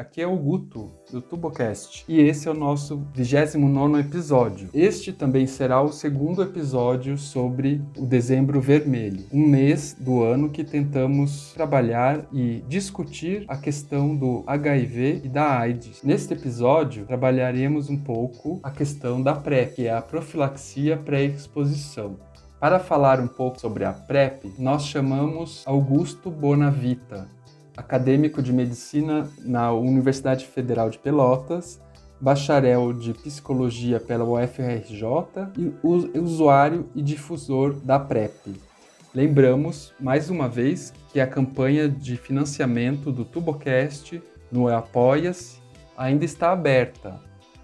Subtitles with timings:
[0.00, 4.70] Aqui é o Guto, do TuboCast, e esse é o nosso 29 episódio.
[4.72, 10.64] Este também será o segundo episódio sobre o Dezembro Vermelho, um mês do ano que
[10.64, 16.02] tentamos trabalhar e discutir a questão do HIV e da AIDS.
[16.02, 22.16] Neste episódio, trabalharemos um pouco a questão da PrEP, que é a profilaxia pré-exposição.
[22.58, 27.28] Para falar um pouco sobre a PrEP, nós chamamos Augusto Bonavita,
[27.76, 31.80] acadêmico de medicina na Universidade Federal de Pelotas,
[32.20, 35.02] bacharel de psicologia pela UFRJ
[35.56, 38.60] e usuário e difusor da PrEP.
[39.14, 45.60] Lembramos, mais uma vez, que a campanha de financiamento do Tubocast no Apoia-se
[45.96, 47.18] ainda está aberta.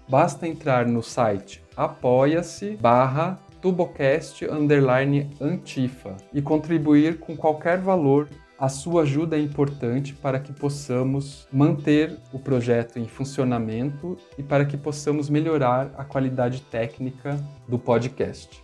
[0.09, 8.27] Basta entrar no site apoia-se barra tubocast underline antifa e contribuir com qualquer valor
[8.59, 14.65] a sua ajuda é importante para que possamos manter o projeto em funcionamento e para
[14.65, 18.63] que possamos melhorar a qualidade técnica do podcast.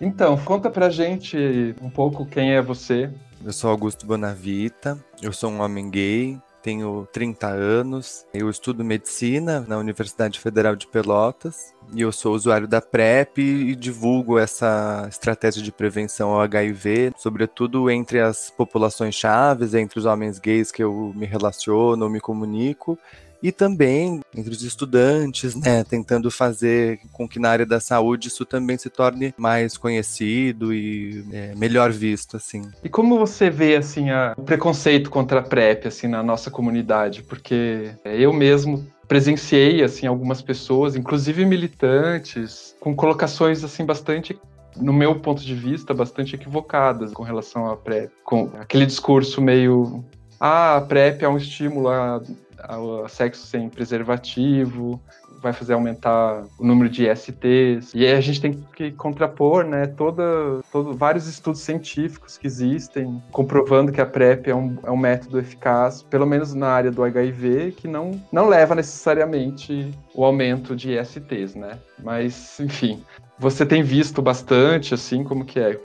[0.00, 3.10] Então, conta pra gente um pouco quem é você.
[3.44, 9.64] Eu sou Augusto Bonavita, eu sou um homem gay, tenho 30 anos, eu estudo medicina
[9.66, 15.62] na Universidade Federal de Pelotas e eu sou usuário da PrEP e divulgo essa estratégia
[15.62, 21.10] de prevenção ao HIV, sobretudo entre as populações chaves, entre os homens gays que eu
[21.16, 22.98] me relaciono, me comunico
[23.42, 28.44] e também entre os estudantes, né, tentando fazer com que na área da saúde isso
[28.44, 32.62] também se torne mais conhecido e é, melhor visto, assim.
[32.82, 37.22] E como você vê, assim, a, o preconceito contra a PrEP, assim, na nossa comunidade?
[37.22, 44.38] Porque é, eu mesmo presenciei, assim, algumas pessoas, inclusive militantes, com colocações, assim, bastante
[44.76, 48.10] no meu ponto de vista, bastante equivocadas com relação à PrEP.
[48.24, 50.04] Com aquele discurso meio
[50.40, 55.00] ah, a PrEP é um estímulo ao sexo sem preservativo,
[55.40, 57.92] vai fazer aumentar o número de STs.
[57.94, 60.22] E aí a gente tem que contrapor, né, toda,
[60.72, 65.38] todo, vários estudos científicos que existem, comprovando que a PrEP é um, é um método
[65.38, 70.96] eficaz, pelo menos na área do HIV, que não, não leva necessariamente o aumento de
[71.04, 71.78] STs, né?
[72.02, 73.02] Mas, enfim,
[73.38, 75.80] você tem visto bastante, assim, como que é?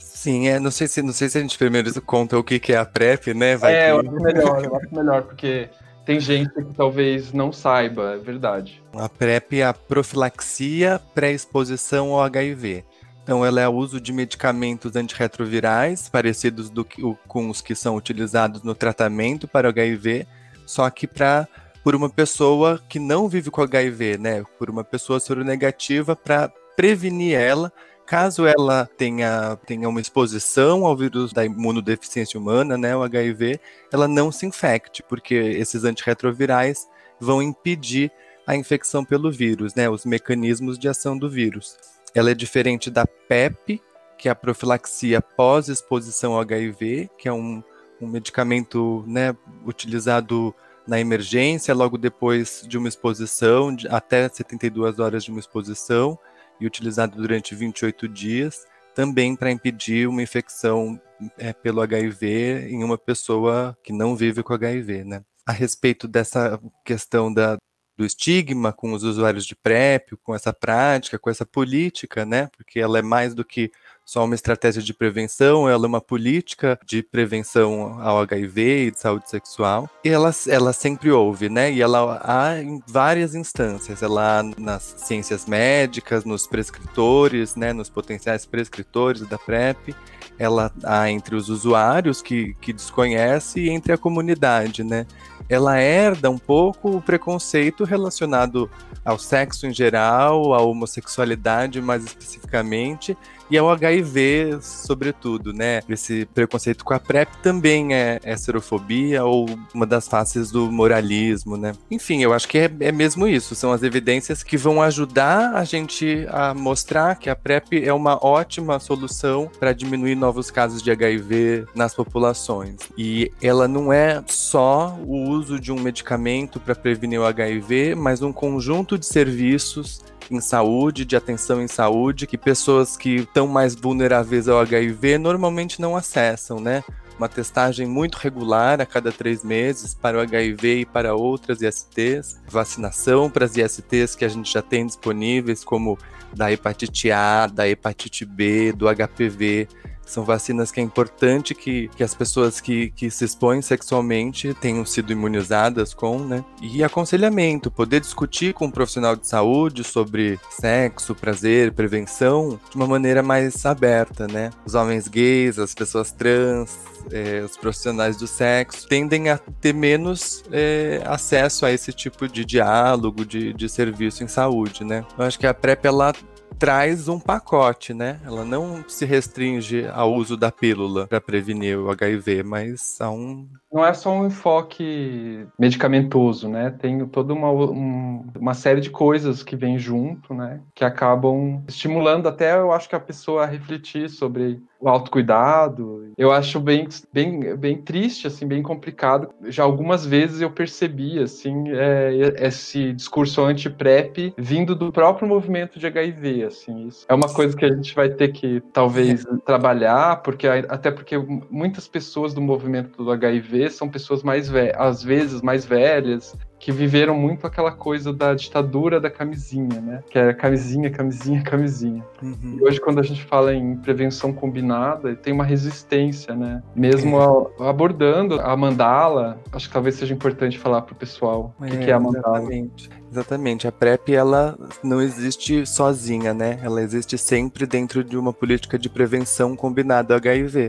[0.00, 2.72] Sim, é, não sei se não sei se a gente primeiro conta o que, que
[2.72, 3.56] é a PrEP, né?
[3.56, 3.90] Vai é, que...
[3.90, 5.68] eu acho melhor, eu acho melhor, porque
[6.04, 8.82] tem gente que talvez não saiba, é verdade.
[8.94, 12.84] A PrEP é a profilaxia pré-exposição ao HIV.
[13.22, 16.84] Então, ela é o uso de medicamentos antirretrovirais, parecidos do,
[17.28, 20.26] com os que são utilizados no tratamento para o HIV,
[20.66, 21.46] só que para
[21.84, 24.44] por uma pessoa que não vive com HIV, né?
[24.58, 27.72] Por uma pessoa soronegativa para prevenir ela
[28.10, 33.60] caso ela tenha, tenha uma exposição ao vírus da imunodeficiência humana, né, o HIV,
[33.92, 36.88] ela não se infecte, porque esses antirretrovirais
[37.20, 38.10] vão impedir
[38.44, 41.78] a infecção pelo vírus, né, os mecanismos de ação do vírus.
[42.12, 43.80] Ela é diferente da PEP,
[44.18, 47.62] que é a profilaxia pós-exposição ao HIV, que é um,
[48.02, 50.52] um medicamento né, utilizado
[50.84, 56.18] na emergência, logo depois de uma exposição, de, até 72 horas de uma exposição,
[56.60, 61.00] e utilizado durante 28 dias, também para impedir uma infecção
[61.38, 65.22] é, pelo HIV em uma pessoa que não vive com HIV, né?
[65.46, 67.56] A respeito dessa questão da,
[67.96, 72.48] do estigma com os usuários de PrEP, com essa prática, com essa política, né?
[72.56, 73.70] Porque ela é mais do que
[74.10, 78.98] só uma estratégia de prevenção, ela é uma política de prevenção ao HIV e de
[78.98, 79.88] saúde sexual.
[80.04, 81.70] E ela, ela sempre houve, né?
[81.70, 84.02] E ela há em várias instâncias.
[84.02, 87.72] Ela há nas ciências médicas, nos prescritores, né?
[87.72, 89.94] Nos potenciais prescritores da PrEP.
[90.36, 95.06] Ela há entre os usuários que, que desconhece e entre a comunidade, né?
[95.50, 98.70] ela herda um pouco o preconceito relacionado
[99.04, 103.18] ao sexo em geral, à homossexualidade mais especificamente,
[103.50, 105.80] E é o HIV, sobretudo, né?
[105.88, 111.56] Esse preconceito com a PrEP também é, é serofobia ou uma das faces do moralismo,
[111.56, 111.72] né?
[111.90, 113.56] Enfim, eu acho que é, é mesmo isso.
[113.56, 118.24] São as evidências que vão ajudar a gente a mostrar que a PrEP é uma
[118.24, 122.76] ótima solução para diminuir novos casos de HIV nas populações.
[122.96, 128.22] E ela não é só o uso de um medicamento para prevenir o HIV, mas
[128.22, 130.00] um conjunto de serviços
[130.30, 135.80] em saúde, de atenção em saúde, que pessoas que estão mais vulneráveis ao HIV normalmente
[135.80, 136.84] não acessam, né?
[137.18, 142.40] Uma testagem muito regular a cada três meses para o HIV e para outras ISTs,
[142.48, 145.98] vacinação para as ISTs que a gente já tem disponíveis, como
[146.34, 149.68] da hepatite A, da hepatite B, do HPV.
[150.10, 154.84] São vacinas que é importante que, que as pessoas que, que se expõem sexualmente tenham
[154.84, 156.44] sido imunizadas com, né?
[156.60, 162.88] E aconselhamento, poder discutir com um profissional de saúde sobre sexo, prazer, prevenção de uma
[162.88, 164.50] maneira mais aberta, né?
[164.66, 166.76] Os homens gays, as pessoas trans,
[167.12, 172.44] é, os profissionais do sexo tendem a ter menos é, acesso a esse tipo de
[172.44, 175.04] diálogo, de, de serviço em saúde, né?
[175.16, 176.12] Eu acho que a PrEP, ela
[176.58, 178.20] traz um pacote, né?
[178.24, 183.48] Ela não se restringe ao uso da pílula para prevenir o HIV, mas a um
[183.72, 186.70] não é só um enfoque medicamentoso, né?
[186.70, 190.60] Tem toda uma, um, uma série de coisas que vem junto, né?
[190.74, 196.12] Que acabam estimulando até, eu acho que a pessoa a refletir sobre o autocuidado.
[196.16, 199.30] Eu acho bem, bem, bem triste, assim, bem complicado.
[199.44, 205.86] Já algumas vezes eu percebi, assim, é, esse discurso anti-PrEP vindo do próprio movimento de
[205.86, 206.88] HIV, assim.
[206.88, 211.16] Isso é uma coisa que a gente vai ter que, talvez, trabalhar, porque até porque
[211.50, 216.70] muitas pessoas do movimento do HIV são pessoas mais velhas, às vezes mais velhas, que
[216.70, 220.04] viveram muito aquela coisa da ditadura da camisinha, né?
[220.10, 222.04] Que é camisinha, camisinha, camisinha.
[222.22, 222.58] Uhum.
[222.60, 226.62] E hoje, quando a gente fala em prevenção combinada, tem uma resistência, né?
[226.76, 227.66] Mesmo é.
[227.66, 231.90] abordando a mandala, acho que talvez seja importante falar para o pessoal o é, que,
[231.90, 232.36] é a mandala.
[232.36, 232.90] Exatamente.
[233.10, 233.66] Exatamente.
[233.66, 236.60] A PrEP, ela não existe sozinha, né?
[236.62, 240.68] Ela existe sempre dentro de uma política de prevenção combinada ao HIV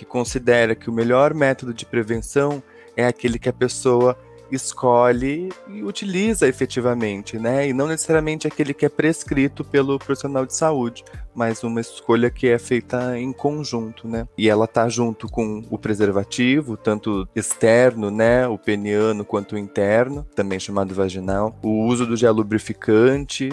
[0.00, 2.62] que considera que o melhor método de prevenção
[2.96, 4.16] é aquele que a pessoa
[4.50, 7.68] escolhe e utiliza efetivamente, né?
[7.68, 11.04] E não necessariamente aquele que é prescrito pelo profissional de saúde,
[11.34, 14.26] mas uma escolha que é feita em conjunto, né?
[14.38, 20.26] E ela tá junto com o preservativo, tanto externo, né, o peniano quanto o interno,
[20.34, 23.50] também chamado vaginal, o uso do gel lubrificante,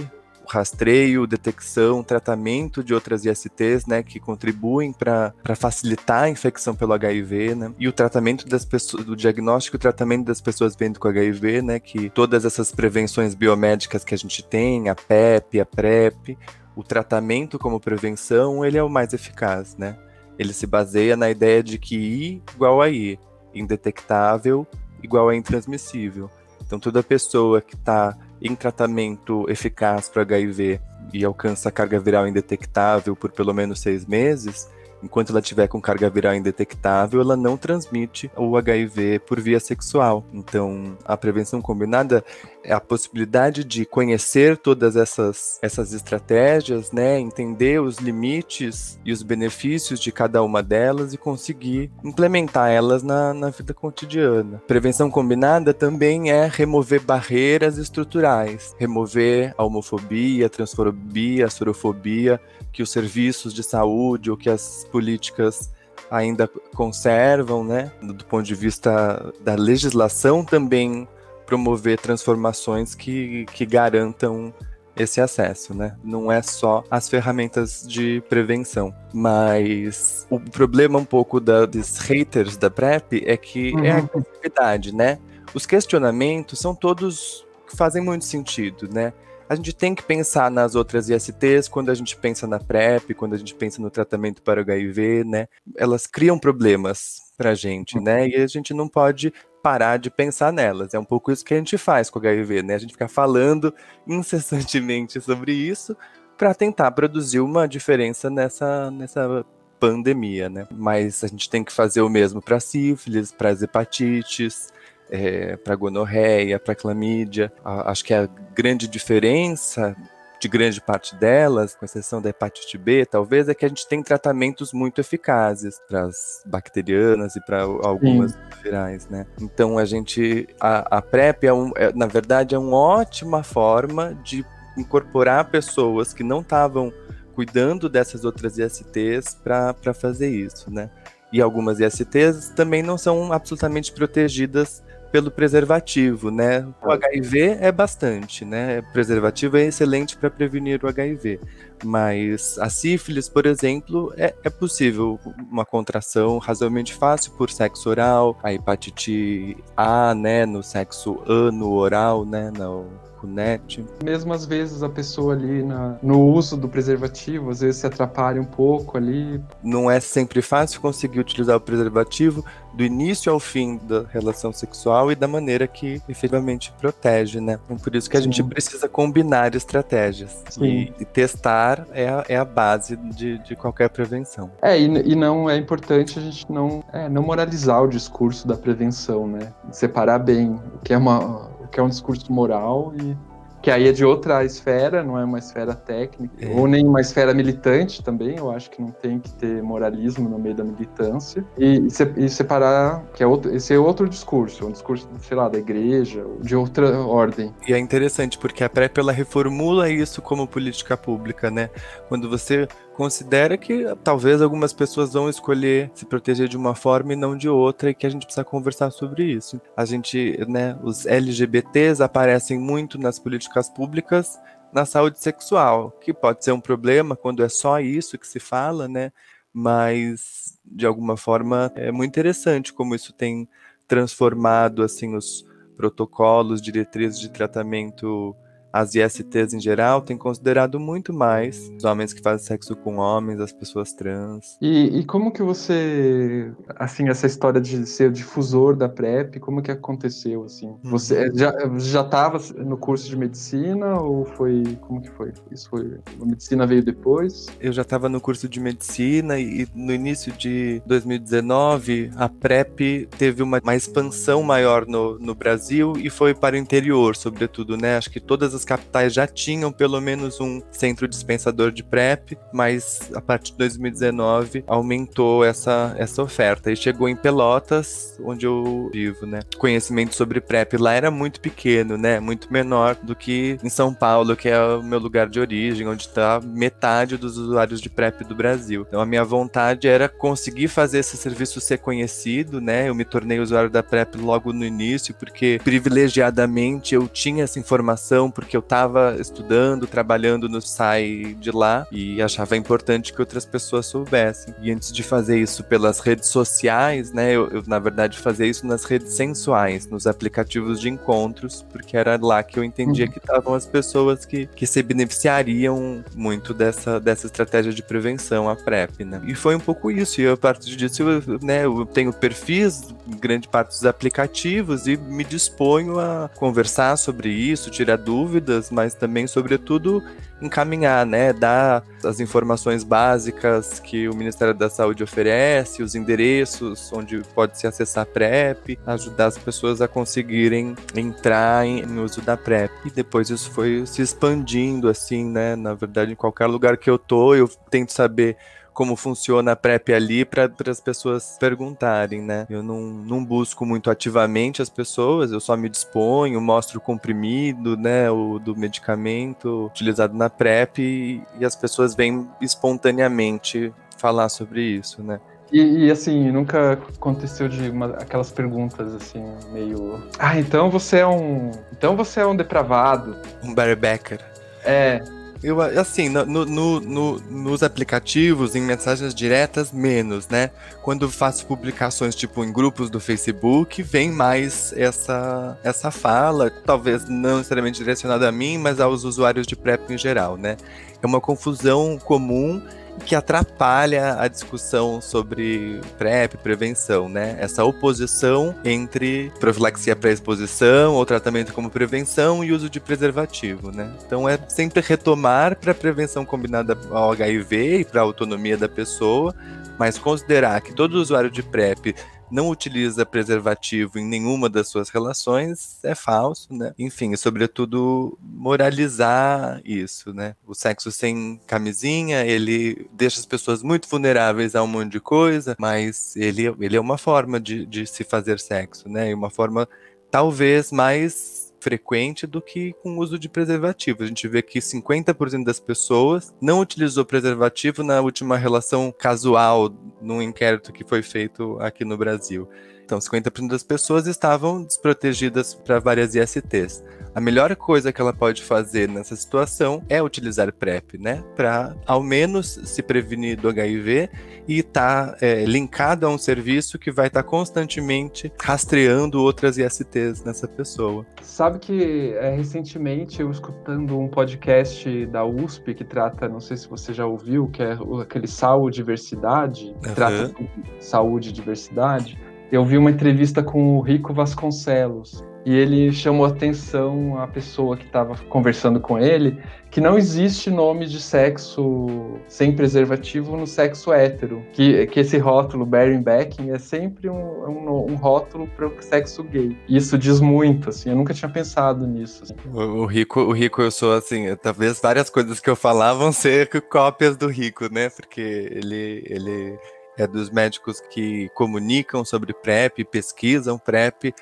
[0.49, 7.55] rastreio, detecção, tratamento de outras ISTs, né, que contribuem para facilitar a infecção pelo HIV,
[7.55, 11.61] né, e o tratamento das pessoas, do diagnóstico e tratamento das pessoas vivendo com HIV,
[11.61, 16.37] né, que todas essas prevenções biomédicas que a gente tem, a PEP, a PrEP,
[16.75, 19.97] o tratamento como prevenção, ele é o mais eficaz, né?
[20.37, 23.19] Ele se baseia na ideia de que I igual a I,
[23.51, 24.67] indetectável
[25.01, 26.29] igual a intransmissível.
[26.61, 30.79] Então toda pessoa que está em tratamento eficaz para HIV
[31.13, 34.69] e alcança carga viral indetectável por pelo menos seis meses,
[35.01, 40.23] enquanto ela tiver com carga viral indetectável, ela não transmite o HIV por via sexual.
[40.33, 42.23] Então, a prevenção combinada
[42.63, 49.23] é a possibilidade de conhecer todas essas, essas estratégias, né, entender os limites e os
[49.23, 54.61] benefícios de cada uma delas e conseguir implementar elas na, na vida cotidiana.
[54.67, 62.39] Prevenção combinada também é remover barreiras estruturais, remover a homofobia, a transfobia, a sorofobia
[62.71, 65.71] que os serviços de saúde ou que as políticas
[66.09, 67.91] ainda conservam, né?
[68.01, 71.07] Do ponto de vista da legislação, também
[71.45, 74.53] promover transformações que, que garantam
[74.95, 75.95] esse acesso, né?
[76.03, 82.57] Não é só as ferramentas de prevenção, mas o problema um pouco da, dos haters
[82.57, 83.85] da PrEP é que uhum.
[83.85, 85.19] é a agressividade, né?
[85.53, 89.13] Os questionamentos são todos que fazem muito sentido, né?
[89.49, 93.33] A gente tem que pensar nas outras ISTs quando a gente pensa na PrEP, quando
[93.33, 95.47] a gente pensa no tratamento para HIV, né?
[95.75, 98.27] Elas criam problemas para a gente, né?
[98.27, 100.93] E a gente não pode parar de pensar nelas.
[100.93, 102.75] É um pouco isso que a gente faz com o HIV, né?
[102.75, 103.73] A gente fica falando
[104.07, 105.95] incessantemente sobre isso
[106.37, 109.45] para tentar produzir uma diferença nessa, nessa
[109.79, 110.67] pandemia, né?
[110.71, 114.71] Mas a gente tem que fazer o mesmo para sífilis, para as hepatites,
[115.09, 117.51] é, para gonorreia, para clamídia.
[117.63, 119.95] A, acho que a grande diferença
[120.39, 124.03] de grande parte delas, com exceção da hepatite B, talvez, é que a gente tem
[124.03, 128.37] tratamentos muito eficazes para as bacterianas e para algumas Sim.
[128.63, 129.25] virais, né?
[129.41, 134.13] Então a gente, a, a PrEP é, um, é, na verdade, é uma ótima forma
[134.23, 134.45] de
[134.77, 136.93] incorporar pessoas que não estavam
[137.33, 140.89] cuidando dessas outras ISTs para fazer isso, né?
[141.31, 146.67] E algumas ISTs também não são absolutamente protegidas pelo preservativo, né?
[146.83, 148.79] O HIV é bastante, né?
[148.79, 151.39] O preservativo é excelente para prevenir o HIV,
[151.83, 155.19] mas a sífilis, por exemplo, é, é, possível
[155.51, 162.25] uma contração razoavelmente fácil por sexo oral, a hepatite A, né, no sexo ano oral,
[162.25, 163.83] né, no Cunete.
[164.03, 168.41] Mesmo às vezes a pessoa ali na, no uso do preservativo, às vezes se atrapalha
[168.41, 169.41] um pouco ali.
[169.63, 172.43] Não é sempre fácil conseguir utilizar o preservativo
[172.77, 177.59] do início ao fim da relação sexual e da maneira que efetivamente protege, né?
[177.65, 178.31] Então, por isso que a Sim.
[178.31, 180.43] gente precisa combinar estratégias.
[180.61, 184.51] E, e, testar é a, é a base de, de qualquer prevenção.
[184.61, 188.55] É, e, e não é importante a gente não, é, não moralizar o discurso da
[188.55, 189.51] prevenção, né?
[189.71, 193.15] Separar bem o que é uma que é um discurso moral e
[193.61, 196.55] que aí é de outra esfera, não é uma esfera técnica, é.
[196.55, 200.37] ou nem uma esfera militante também, eu acho que não tem que ter moralismo no
[200.37, 205.09] meio da militância, e, e separar, que é outro, esse é outro discurso, um discurso,
[205.19, 207.53] sei lá, da igreja, de outra ordem.
[207.67, 211.69] E é interessante, porque a PrEP, ela reformula isso como política pública, né?
[212.07, 217.15] Quando você considera que talvez algumas pessoas vão escolher se proteger de uma forma e
[217.15, 219.61] não de outra e que a gente precisa conversar sobre isso.
[219.77, 224.39] A gente, né, os LGBTs aparecem muito nas políticas públicas
[224.73, 228.87] na saúde sexual, que pode ser um problema quando é só isso que se fala,
[228.87, 229.11] né?
[229.53, 233.47] Mas de alguma forma é muito interessante como isso tem
[233.87, 238.35] transformado assim os protocolos, diretrizes de tratamento
[238.71, 243.39] as ISTs em geral têm considerado muito mais os homens que fazem sexo com homens,
[243.39, 244.57] as pessoas trans.
[244.61, 249.71] E, e como que você, assim, essa história de ser difusor da PrEP, como que
[249.71, 250.67] aconteceu, assim?
[250.67, 250.79] Uhum.
[250.83, 255.33] Você já já estava no curso de medicina ou foi, como que foi?
[255.51, 257.47] Isso foi, a medicina veio depois?
[257.59, 263.41] Eu já estava no curso de medicina e no início de 2019 a PrEP teve
[263.41, 267.97] uma, uma expansão maior no, no Brasil e foi para o interior, sobretudo, né?
[267.97, 273.09] Acho que todas as capitais já tinham pelo menos um centro dispensador de PrEP, mas
[273.13, 279.25] a partir de 2019 aumentou essa, essa oferta e chegou em Pelotas, onde eu vivo,
[279.25, 279.39] né?
[279.57, 282.19] Conhecimento sobre PrEP lá era muito pequeno, né?
[282.19, 286.03] Muito menor do que em São Paulo, que é o meu lugar de origem, onde
[286.03, 288.85] está metade dos usuários de PrEP do Brasil.
[288.87, 292.89] Então a minha vontade era conseguir fazer esse serviço ser conhecido, né?
[292.89, 298.29] Eu me tornei usuário da PrEP logo no início, porque privilegiadamente eu tinha essa informação,
[298.29, 303.85] porque eu estava estudando, trabalhando no SAI de lá e achava importante que outras pessoas
[303.85, 304.53] soubessem.
[304.61, 308.65] E antes de fazer isso pelas redes sociais, né, eu, eu na verdade fazia isso
[308.65, 313.11] nas redes sensuais, nos aplicativos de encontros, porque era lá que eu entendia uhum.
[313.11, 318.55] que estavam as pessoas que, que se beneficiariam muito dessa, dessa estratégia de prevenção, a
[318.55, 319.21] PrEP, né.
[319.25, 322.87] E foi um pouco isso, e a partir disso, eu, né, eu tenho perfis,
[323.19, 328.93] grande parte dos aplicativos, e me disponho a conversar sobre isso, tirar dúvidas dúvidas, mas
[328.93, 330.03] também, sobretudo,
[330.41, 337.21] encaminhar, né, dar as informações básicas que o Ministério da Saúde oferece, os endereços onde
[337.33, 342.37] pode se acessar a PrEP, ajudar as pessoas a conseguirem entrar em, em uso da
[342.37, 342.71] PrEP.
[342.85, 346.99] E depois isso foi se expandindo, assim, né, na verdade, em qualquer lugar que eu
[346.99, 348.37] tô, eu tento saber
[348.77, 352.45] como funciona a PrEP ali para as pessoas perguntarem, né?
[352.47, 357.75] Eu não, não busco muito ativamente as pessoas, eu só me disponho, mostro o comprimido,
[357.75, 364.61] né, o do medicamento utilizado na PrEP e, e as pessoas vêm espontaneamente falar sobre
[364.61, 365.19] isso, né?
[365.51, 370.03] E, e, assim, nunca aconteceu de uma, aquelas perguntas assim, meio.
[370.19, 371.49] Ah, então você é um.
[371.71, 373.15] Então você é um depravado.
[373.41, 374.19] Um Barry Becker.
[374.63, 375.01] É,
[375.47, 380.51] eu, assim, no, no, no, nos aplicativos, em mensagens diretas, menos, né?
[380.83, 387.37] Quando faço publicações, tipo, em grupos do Facebook, vem mais essa, essa fala, talvez não
[387.37, 390.57] necessariamente direcionada a mim, mas aos usuários de PrEP em geral, né?
[391.01, 392.61] É uma confusão comum
[393.05, 397.37] que atrapalha a discussão sobre PrEP, prevenção, né?
[397.39, 403.91] Essa oposição entre profilaxia pré-exposição ou tratamento como prevenção e uso de preservativo, né?
[404.05, 409.33] Então é sempre retomar para prevenção combinada ao HIV e para a autonomia da pessoa,
[409.77, 411.95] mas considerar que todo usuário de PrEP
[412.31, 416.73] não utiliza preservativo em nenhuma das suas relações é falso, né?
[416.77, 420.35] Enfim, sobretudo moralizar isso, né?
[420.45, 425.55] O sexo sem camisinha, ele deixa as pessoas muito vulneráveis a um monte de coisa,
[425.59, 429.09] mas ele, ele é uma forma de, de se fazer sexo, né?
[429.09, 429.67] E uma forma
[430.09, 434.03] talvez mais frequente do que com o uso de preservativo.
[434.03, 439.69] A gente vê que 50% das pessoas não utilizou preservativo na última relação casual
[440.01, 442.47] num inquérito que foi feito aqui no Brasil.
[442.87, 446.81] Então, 50% das pessoas estavam desprotegidas para várias ISTs.
[447.13, 451.21] A melhor coisa que ela pode fazer nessa situação é utilizar PrEP, né?
[451.35, 454.09] Para ao menos se prevenir do HIV
[454.47, 459.57] e estar tá, é, linkado a um serviço que vai estar tá constantemente rastreando outras
[459.57, 461.05] ISTs nessa pessoa.
[461.21, 466.69] Sabe que é, recentemente eu escutando um podcast da USP que trata, não sei se
[466.69, 469.95] você já ouviu, que é aquele Saúde Diversidade, que uhum.
[469.95, 470.35] trata
[470.79, 477.17] saúde e diversidade eu vi uma entrevista com o Rico Vasconcelos e ele chamou atenção
[477.17, 479.37] a pessoa que estava conversando com ele
[479.71, 485.65] que não existe nome de sexo sem preservativo no sexo hétero, que, que esse rótulo
[485.65, 489.57] bearing backing é sempre um, um, um rótulo para o sexo gay.
[489.67, 492.23] Isso diz muito, assim, eu nunca tinha pensado nisso.
[492.23, 492.35] Assim.
[492.51, 496.11] O, o, rico, o rico eu sou assim, talvez várias coisas que eu falar vão
[496.11, 497.89] ser cópias do rico, né?
[497.89, 499.57] Porque ele ele
[499.97, 504.13] é dos médicos que comunicam sobre PrEP, pesquisam PrEP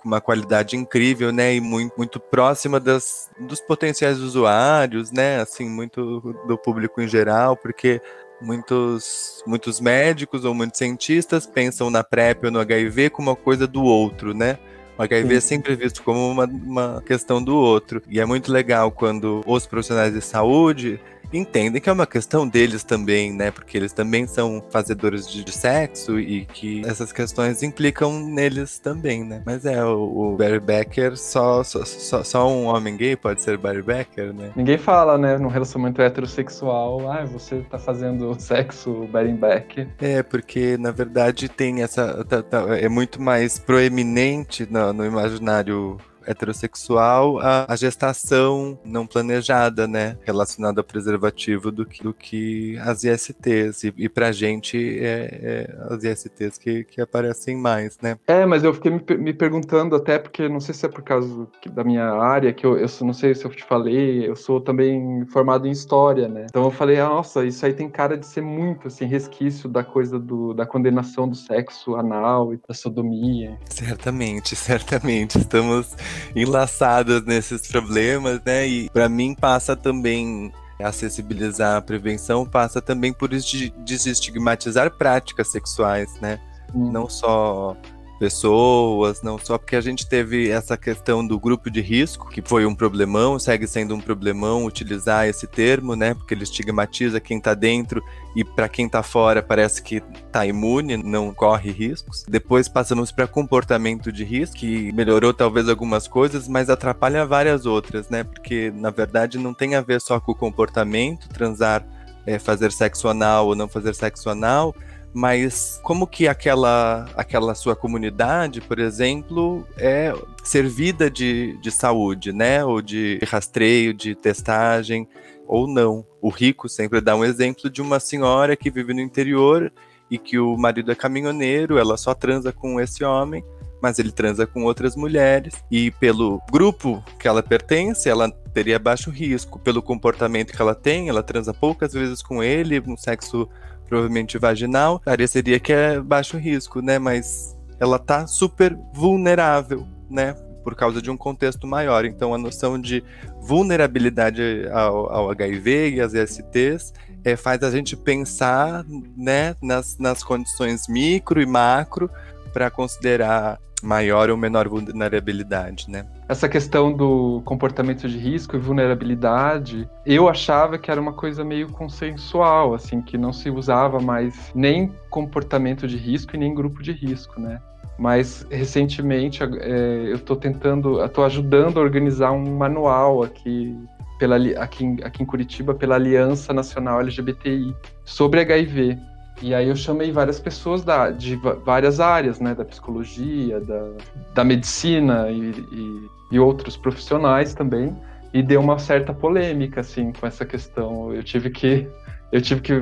[0.00, 5.68] com uma qualidade incrível, né, e muito, muito próxima das, dos potenciais usuários, né, assim,
[5.68, 8.00] muito do público em geral, porque
[8.40, 13.66] muitos, muitos médicos ou muitos cientistas pensam na PrEP ou no HIV como uma coisa
[13.66, 14.58] do outro, né,
[14.96, 15.36] o HIV Sim.
[15.36, 19.66] é sempre visto como uma, uma questão do outro, e é muito legal quando os
[19.66, 20.98] profissionais de saúde
[21.32, 23.50] entendem que é uma questão deles também, né?
[23.50, 29.42] Porque eles também são fazedores de, sexo e que essas questões implicam neles também, né?
[29.44, 33.56] Mas é, o, o Barry Becker, só, só, só, só, um homem gay pode ser
[33.56, 34.52] Barry Becker, né?
[34.54, 39.88] Ninguém fala, né, num relacionamento heterossexual, ah, você tá fazendo sexo Barry Becker.
[39.98, 42.24] É, porque na verdade tem essa.
[42.24, 49.86] Tá, tá, é muito mais proeminente no, no imaginário heterossexual a, a, gestação não planejada,
[49.86, 50.16] né?
[50.22, 53.84] Relacionada ao preservativo do que, do que as ISTs.
[53.84, 58.18] E, e pra gente é, é as ISTs que, que aparecem mais, né?
[58.26, 61.46] É, mas eu fiquei me, me perguntando até, porque não sei se é por causa
[61.70, 65.24] da minha área, que eu, eu não sei se eu te falei, eu sou também
[65.26, 66.46] formado em história, né?
[66.48, 69.82] Então eu falei, ah, nossa, isso aí tem cara de ser muito, assim, resquício da
[69.82, 73.58] coisa do, da condenação do sexo anal e da sodomia.
[73.68, 75.38] Certamente, certamente.
[75.38, 75.96] Estamos
[76.34, 78.66] enlaçadas nesses problemas, né?
[78.66, 86.38] E para mim passa também acessibilizar a prevenção passa também por desestigmatizar práticas sexuais, né?
[86.74, 86.92] Hum.
[86.92, 87.76] Não só
[88.18, 92.66] pessoas, não só porque a gente teve essa questão do grupo de risco, que foi
[92.66, 96.14] um problemão, segue sendo um problemão utilizar esse termo, né?
[96.14, 98.02] Porque ele estigmatiza quem tá dentro
[98.34, 100.00] e para quem tá fora parece que
[100.30, 102.24] tá imune, não corre riscos.
[102.28, 108.08] Depois passamos para comportamento de risco, que melhorou talvez algumas coisas, mas atrapalha várias outras,
[108.08, 108.24] né?
[108.24, 111.86] Porque na verdade não tem a ver só com o comportamento, transar,
[112.26, 114.74] é, fazer sexo anal ou não fazer sexo anal,
[115.18, 122.64] mas como que aquela, aquela sua comunidade, por exemplo, é servida de, de saúde, né?
[122.64, 125.08] Ou de rastreio, de testagem,
[125.44, 126.06] ou não.
[126.22, 129.72] O rico sempre dá um exemplo de uma senhora que vive no interior
[130.08, 133.42] e que o marido é caminhoneiro, ela só transa com esse homem,
[133.82, 135.52] mas ele transa com outras mulheres.
[135.68, 139.58] E pelo grupo que ela pertence, ela teria baixo risco.
[139.58, 143.48] Pelo comportamento que ela tem, ela transa poucas vezes com ele, um sexo
[143.88, 146.98] provavelmente vaginal, pareceria que é baixo risco, né?
[146.98, 150.34] Mas ela tá super vulnerável, né?
[150.62, 152.04] Por causa de um contexto maior.
[152.04, 153.02] Então, a noção de
[153.40, 156.92] vulnerabilidade ao, ao HIV e às STs
[157.24, 158.84] é, faz a gente pensar
[159.16, 162.10] né, nas, nas condições micro e macro
[162.52, 166.04] para considerar maior ou menor vulnerabilidade, né?
[166.28, 171.68] Essa questão do comportamento de risco e vulnerabilidade, eu achava que era uma coisa meio
[171.70, 176.92] consensual, assim, que não se usava mais nem comportamento de risco e nem grupo de
[176.92, 177.60] risco, né?
[177.98, 183.76] Mas recentemente é, eu estou tentando, estou ajudando a organizar um manual aqui
[184.18, 188.98] pela, aqui, aqui em Curitiba pela Aliança Nacional LGBTI sobre HIV.
[189.40, 192.54] E aí eu chamei várias pessoas da, de várias áreas, né?
[192.54, 193.90] Da psicologia, da,
[194.34, 197.96] da medicina e, e, e outros profissionais também.
[198.32, 201.14] E deu uma certa polêmica, assim, com essa questão.
[201.14, 201.88] Eu tive que,
[202.32, 202.72] eu tive que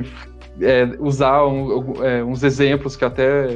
[0.61, 3.47] é, usar um, é, uns exemplos que até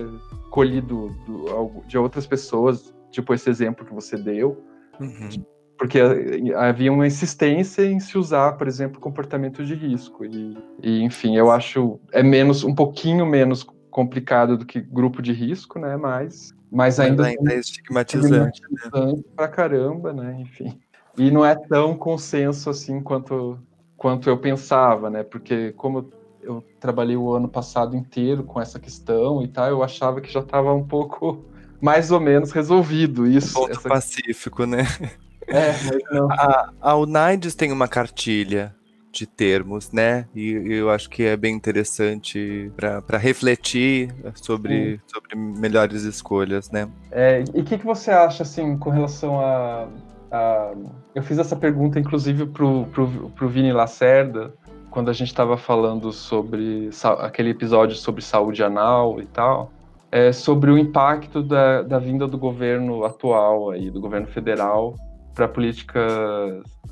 [0.49, 4.63] colhi do, do, de outras pessoas, tipo esse exemplo que você deu,
[4.99, 5.29] uhum
[5.81, 5.99] porque
[6.55, 10.23] havia uma insistência em se usar, por exemplo, comportamento de risco.
[10.23, 15.33] E, e, enfim, eu acho é menos, um pouquinho menos complicado do que grupo de
[15.33, 15.97] risco, né?
[15.97, 19.23] Mas mas ainda, mas ainda é estigmatizante, estigmatizante né?
[19.35, 20.37] pra caramba, né?
[20.41, 20.79] Enfim.
[21.17, 23.57] E não é tão consenso assim quanto,
[23.97, 25.23] quanto eu pensava, né?
[25.23, 26.11] Porque como
[26.43, 30.41] eu trabalhei o ano passado inteiro com essa questão e tal, eu achava que já
[30.41, 31.43] estava um pouco
[31.81, 33.55] mais ou menos resolvido isso.
[33.55, 33.89] Ponto essa...
[33.89, 34.83] pacífico, né?
[35.51, 35.73] É.
[36.31, 38.73] A, a Unides tem uma cartilha
[39.11, 40.25] de termos, né?
[40.33, 46.87] E eu acho que é bem interessante para refletir sobre, sobre melhores escolhas, né?
[47.11, 49.87] É, e o que, que você acha, assim, com relação a,
[50.31, 50.71] a...
[51.13, 54.53] Eu fiz essa pergunta, inclusive, pro, pro, pro Vini Lacerda,
[54.89, 59.71] quando a gente estava falando sobre aquele episódio sobre saúde anal e tal,
[60.11, 64.95] é sobre o impacto da, da vinda do governo atual aí, do governo federal,
[65.33, 65.99] para política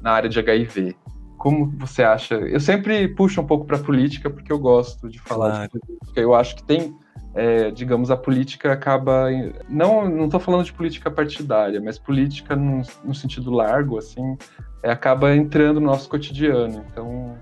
[0.02, 0.96] na área de HIV.
[1.38, 2.36] Como você acha?
[2.36, 5.72] Eu sempre puxo um pouco para a política porque eu gosto de falar claro.
[5.72, 6.22] de política.
[6.22, 6.96] Eu acho que tem,
[7.34, 9.28] é, digamos, a política acaba.
[9.70, 14.38] Não, não estou falando de política partidária, mas política no, no sentido largo, assim,
[14.84, 16.84] é, acaba entrando no nosso cotidiano.
[16.92, 17.38] Então,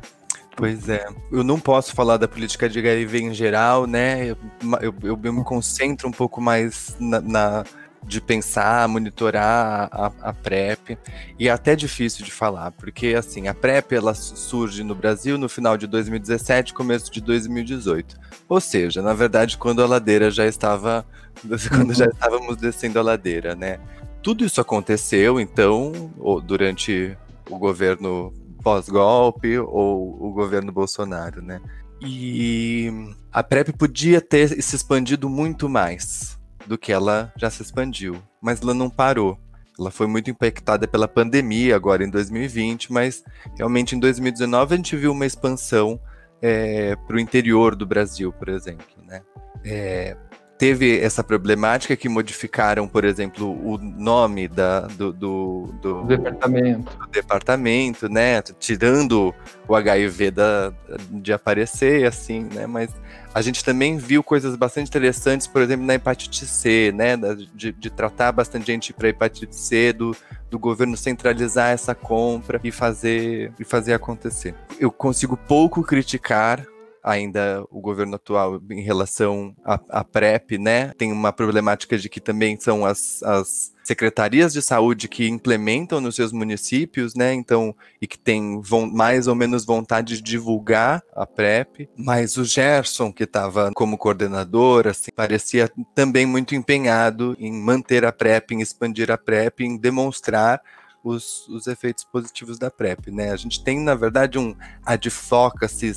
[0.57, 1.07] Pois é.
[1.31, 4.31] Eu não posso falar da política de HIV em geral, né?
[4.31, 4.37] Eu,
[4.81, 7.63] eu, eu, eu me concentro um pouco mais na, na
[8.07, 10.97] de pensar, monitorar a, a, PrEP.
[11.37, 15.49] E é até difícil de falar, porque assim, a PrEP ela surge no Brasil no
[15.49, 18.17] final de 2017, começo de 2018.
[18.47, 21.05] Ou seja, na verdade, quando a ladeira já estava.
[21.69, 22.11] Quando já uhum.
[22.11, 23.79] estávamos descendo a ladeira, né?
[24.23, 26.11] Tudo isso aconteceu, então,
[26.43, 27.15] durante
[27.47, 31.61] o governo pós-golpe ou o governo Bolsonaro, né?
[32.01, 32.91] E
[33.31, 36.36] a PrEP podia ter se expandido muito mais
[36.67, 39.37] do que ela já se expandiu, mas ela não parou.
[39.79, 43.23] Ela foi muito impactada pela pandemia agora em 2020, mas
[43.55, 45.99] realmente em 2019 a gente viu uma expansão
[46.41, 49.21] é, para o interior do Brasil, por exemplo, né?
[49.63, 50.17] É,
[50.57, 56.97] teve essa problemática que modificaram, por exemplo, o nome da, do, do, do, departamento.
[56.97, 58.41] do departamento, né?
[58.59, 59.33] Tirando
[59.67, 60.73] o HIV da,
[61.11, 62.65] de aparecer, assim, né?
[62.65, 62.89] Mas
[63.33, 67.15] a gente também viu coisas bastante interessantes, por exemplo, na hepatite C, né?
[67.53, 70.15] De, de tratar bastante gente para hepatite C, do,
[70.49, 74.55] do governo centralizar essa compra e fazer, e fazer acontecer.
[74.79, 76.65] Eu consigo pouco criticar
[77.07, 80.91] ainda o governo atual em relação à, PrEP, né?
[80.97, 86.15] Tem uma problemática de que também são as, as secretarias de saúde que implementam nos
[86.15, 87.33] seus municípios, né?
[87.33, 91.89] Então, e que tem mais ou menos vontade de divulgar a PrEP.
[91.95, 98.11] Mas o Gerson, que estava como coordenador, assim, parecia também muito empenhado em manter a
[98.11, 100.61] PrEP, em expandir a PrEP, em demonstrar
[101.01, 103.31] os, os, efeitos positivos da PrEP, né?
[103.31, 104.53] A gente tem, na verdade, um
[104.85, 105.93] advocacy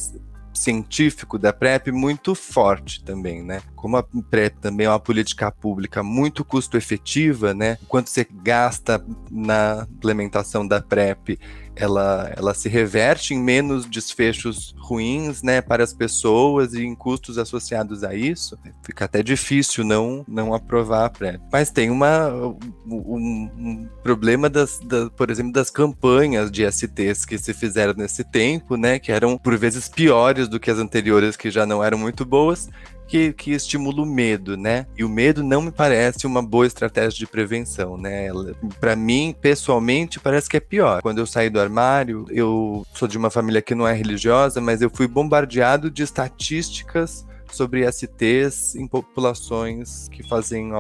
[0.53, 3.63] científico da PrEP muito forte também, né?
[3.75, 7.79] Como a PrEP também é uma política pública muito custo efetiva, né?
[7.89, 11.39] Quanto você gasta na implementação da PrEP,
[11.81, 17.39] ela, ela se reverte em menos desfechos ruins, né, para as pessoas e em custos
[17.39, 18.59] associados a isso.
[18.83, 21.41] Fica até difícil não, não aprovar a PrEP.
[21.51, 22.29] Mas tem uma,
[22.87, 28.23] um, um problema, das, das, por exemplo, das campanhas de STs que se fizeram nesse
[28.25, 31.97] tempo, né, que eram por vezes piores do que as anteriores, que já não eram
[31.97, 32.69] muito boas,
[33.11, 34.87] que, que estimula o medo, né?
[34.97, 38.29] E o medo não me parece uma boa estratégia de prevenção, né?
[38.79, 41.03] Para mim, pessoalmente, parece que é pior.
[41.03, 44.81] Quando eu saí do armário, eu sou de uma família que não é religiosa, mas
[44.81, 50.71] eu fui bombardeado de estatísticas sobre STs em populações que fazem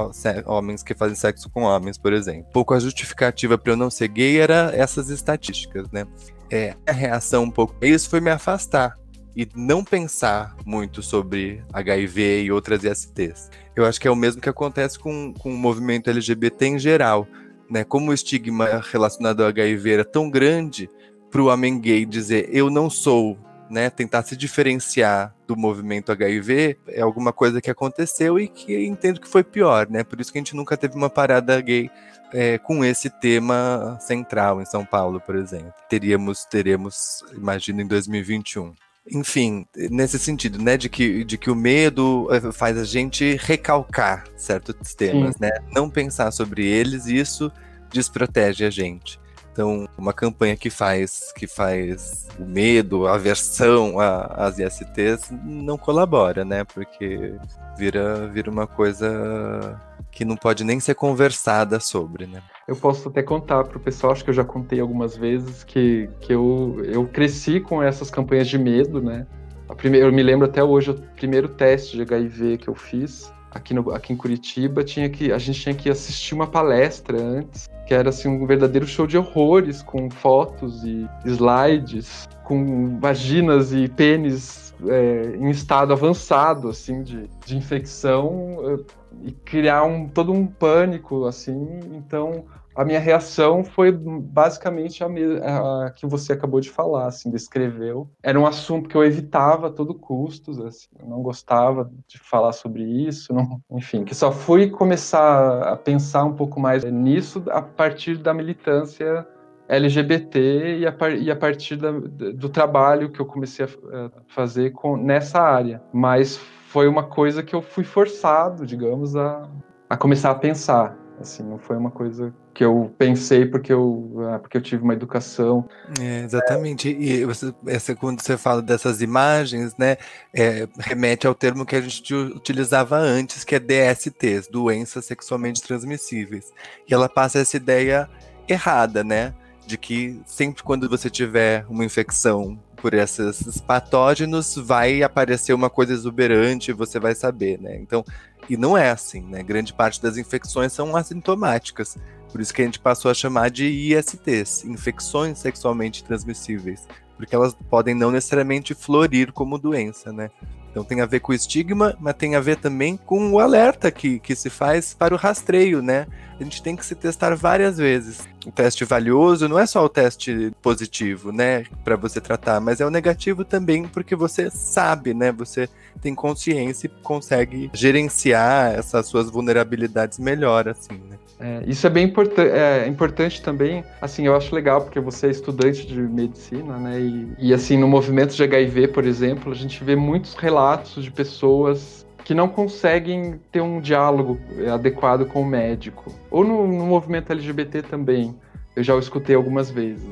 [0.46, 2.46] homens que fazem sexo com homens, por exemplo.
[2.52, 6.06] Pouco a justificativa para eu não ser gay era essas estatísticas, né?
[6.48, 8.96] É, a reação um pouco isso foi me afastar
[9.40, 13.50] e não pensar muito sobre HIV e outras ISTs.
[13.74, 17.26] Eu acho que é o mesmo que acontece com, com o movimento LGBT em geral.
[17.70, 17.82] Né?
[17.82, 20.90] Como o estigma relacionado ao HIV era tão grande,
[21.30, 23.38] para o homem gay dizer eu não sou,
[23.70, 29.20] né, tentar se diferenciar do movimento HIV é alguma coisa que aconteceu e que entendo
[29.20, 30.04] que foi pior, né?
[30.04, 31.88] Por isso que a gente nunca teve uma parada gay
[32.32, 35.72] é, com esse tema central em São Paulo, por exemplo.
[35.88, 38.74] Teríamos, teremos, imagino, em 2021
[39.12, 44.24] enfim, nesse sentido, né, de que, de que o medo eh, faz a gente recalcar
[44.36, 45.42] certos temas, Sim.
[45.42, 47.50] né, não pensar sobre eles e isso
[47.90, 49.20] desprotege a gente.
[49.52, 56.44] Então, uma campanha que faz que faz o medo, a aversão às ISTs não colabora,
[56.44, 56.64] né?
[56.64, 57.34] Porque
[57.76, 62.42] vira, vira uma coisa que não pode nem ser conversada sobre, né?
[62.66, 66.08] Eu posso até contar para o pessoal, acho que eu já contei algumas vezes, que,
[66.20, 69.26] que eu, eu cresci com essas campanhas de medo, né?
[69.68, 73.32] A primeira, eu me lembro até hoje, o primeiro teste de HIV que eu fiz
[73.50, 77.68] aqui, no, aqui em Curitiba, tinha que, a gente tinha que assistir uma palestra antes,
[77.86, 83.88] que era assim um verdadeiro show de horrores, com fotos e slides, com vaginas e
[83.88, 90.46] pênis é, em estado avançado, assim, de, de infecção, eh, e criar um, todo um
[90.46, 96.70] pânico, assim, então a minha reação foi basicamente a, a, a, que você acabou de
[96.70, 98.08] falar, assim, descreveu.
[98.22, 102.52] Era um assunto que eu evitava a todo custo, assim, eu não gostava de falar
[102.52, 107.60] sobre isso, não, enfim, que só fui começar a pensar um pouco mais nisso a
[107.60, 109.26] partir da militância
[109.68, 114.96] LGBT e a, e a partir da, do trabalho que eu comecei a fazer com,
[114.96, 115.80] nessa área.
[115.92, 119.48] Mas foi uma coisa que eu fui forçado, digamos, a,
[119.88, 120.96] a começar a pensar.
[121.20, 124.92] Assim, não foi uma coisa que eu pensei porque eu, ah, porque eu tive uma
[124.92, 125.68] educação.
[126.00, 126.88] É, exatamente.
[126.88, 129.96] E você, essa, quando você fala dessas imagens, né,
[130.32, 136.52] é, remete ao termo que a gente utilizava antes, que é DSTs, doenças sexualmente transmissíveis.
[136.88, 138.08] E ela passa essa ideia
[138.48, 139.34] errada, né?
[139.66, 145.92] De que sempre quando você tiver uma infecção por esses patógenos, vai aparecer uma coisa
[145.92, 147.76] exuberante, você vai saber, né?
[147.76, 148.04] Então,
[148.48, 149.42] e não é assim, né?
[149.42, 151.96] Grande parte das infecções são assintomáticas.
[152.32, 157.54] Por isso que a gente passou a chamar de ISTs, infecções sexualmente transmissíveis, porque elas
[157.68, 160.30] podem não necessariamente florir como doença, né?
[160.70, 163.90] Então tem a ver com o estigma, mas tem a ver também com o alerta
[163.90, 166.06] que, que se faz para o rastreio, né?
[166.38, 168.26] A gente tem que se testar várias vezes.
[168.46, 172.86] O teste valioso não é só o teste positivo, né, para você tratar, mas é
[172.86, 175.32] o negativo também porque você sabe, né?
[175.32, 175.68] Você
[176.00, 181.18] tem consciência e consegue gerenciar essas suas vulnerabilidades melhor, assim, né?
[181.40, 185.86] É, isso é bem é, importante também, assim, eu acho legal, porque você é estudante
[185.86, 189.96] de medicina, né, e, e assim, no movimento de HIV, por exemplo, a gente vê
[189.96, 194.38] muitos relatos de pessoas que não conseguem ter um diálogo
[194.72, 196.12] adequado com o médico.
[196.30, 198.36] Ou no, no movimento LGBT também,
[198.76, 200.06] eu já escutei algumas vezes.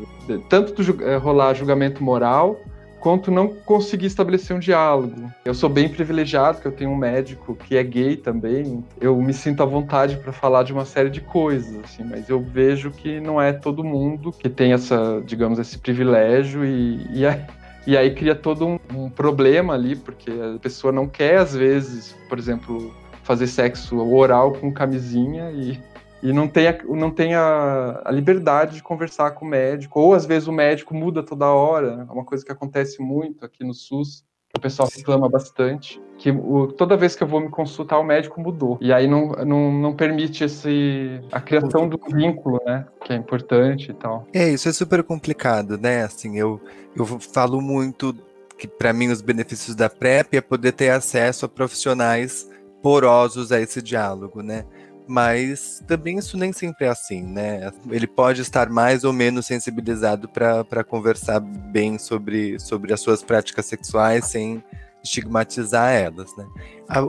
[0.48, 2.58] Tanto do, é, rolar julgamento moral,
[3.00, 5.32] quanto não conseguir estabelecer um diálogo.
[5.44, 8.84] Eu sou bem privilegiado, que eu tenho um médico que é gay também.
[9.00, 12.40] Eu me sinto à vontade para falar de uma série de coisas, assim, mas eu
[12.40, 17.40] vejo que não é todo mundo que tem essa, digamos, esse privilégio e, e, aí,
[17.86, 22.16] e aí cria todo um, um problema ali, porque a pessoa não quer, às vezes,
[22.28, 25.78] por exemplo, fazer sexo oral com camisinha e
[26.22, 30.14] e não tem, a, não tem a, a, liberdade de conversar com o médico, ou
[30.14, 33.72] às vezes o médico muda toda hora, é uma coisa que acontece muito aqui no
[33.72, 37.98] SUS, que o pessoal reclama bastante, que o, toda vez que eu vou me consultar,
[37.98, 42.86] o médico mudou, e aí não, não, não permite esse, a criação do vínculo, né,
[43.04, 44.26] que é importante e tal.
[44.32, 46.60] É, isso é super complicado, né, assim, eu,
[46.96, 48.14] eu falo muito
[48.58, 52.50] que para mim os benefícios da PrEP é poder ter acesso a profissionais
[52.82, 54.64] porosos a esse diálogo, né,
[55.08, 57.72] mas também isso nem sempre é assim, né?
[57.90, 63.66] Ele pode estar mais ou menos sensibilizado para conversar bem sobre, sobre as suas práticas
[63.66, 64.62] sexuais sem
[65.02, 66.46] estigmatizar elas, né?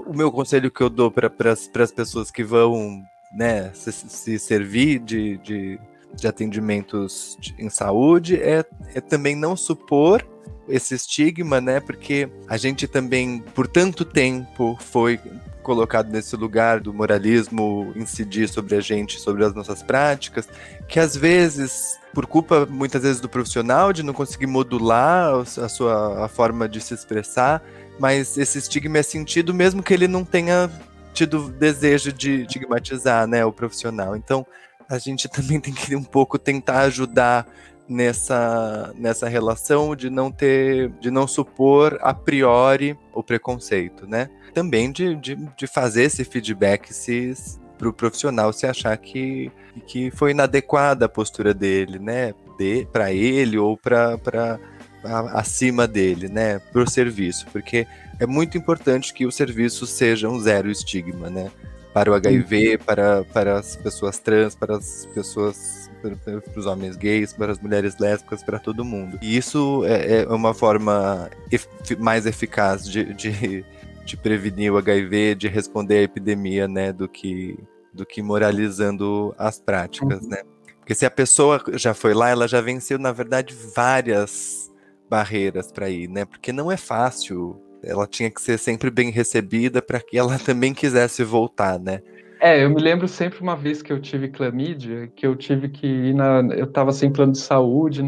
[0.07, 4.99] O meu conselho que eu dou para as pessoas que vão né, se, se servir
[4.99, 5.79] de, de,
[6.15, 10.25] de atendimentos em saúde é, é também não supor
[10.67, 11.79] esse estigma, né?
[11.79, 15.19] Porque a gente também, por tanto tempo, foi
[15.69, 20.49] colocado nesse lugar do moralismo incidir sobre a gente, sobre as nossas práticas,
[20.87, 26.25] que às vezes, por culpa muitas vezes do profissional de não conseguir modular a sua
[26.25, 27.61] a forma de se expressar,
[27.99, 30.71] mas esse estigma é sentido mesmo que ele não tenha
[31.13, 34.15] tido desejo de estigmatizar, né, o profissional.
[34.15, 34.47] Então,
[34.89, 37.45] a gente também tem que um pouco tentar ajudar
[37.87, 44.31] nessa, nessa relação de não ter, de não supor a priori o preconceito, né?
[44.59, 47.33] Também de, de, de fazer esse feedback se
[47.77, 49.49] para o profissional se achar que,
[49.87, 52.33] que foi inadequada a postura dele, né?
[52.57, 54.59] De, para ele ou para
[55.33, 56.59] acima dele, né?
[56.59, 57.87] Para o serviço, porque
[58.19, 61.49] é muito importante que o serviço seja um zero estigma, né?
[61.93, 67.31] Para o HIV, para, para as pessoas trans, para as pessoas para os homens gays,
[67.31, 69.17] para as mulheres lésbicas, para todo mundo.
[69.21, 71.29] E isso é, é uma forma
[71.97, 73.65] mais eficaz de, de,
[74.09, 77.57] de, prevenir o HIV, de responder à epidemia, né, do que,
[77.93, 80.29] do que moralizando as práticas, uhum.
[80.29, 80.43] né?
[80.79, 84.71] Porque se a pessoa já foi lá, ela já venceu, na verdade, várias
[85.07, 86.25] barreiras para ir, né?
[86.25, 87.61] Porque não é fácil.
[87.83, 92.01] Ela tinha que ser sempre bem recebida para que ela também quisesse voltar, né?
[92.41, 95.85] É, eu me lembro sempre uma vez que eu tive clamídia, que eu tive que
[95.85, 96.39] ir na.
[96.55, 98.01] Eu tava sem plano de saúde,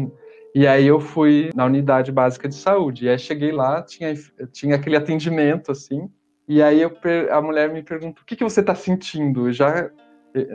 [0.54, 3.06] e aí eu fui na unidade básica de saúde.
[3.06, 4.14] E aí cheguei lá, tinha,
[4.52, 6.10] tinha aquele atendimento, assim,
[6.46, 6.92] E aí eu,
[7.30, 9.50] a mulher me pergunta: o que, que você está sentindo?
[9.52, 9.90] Já,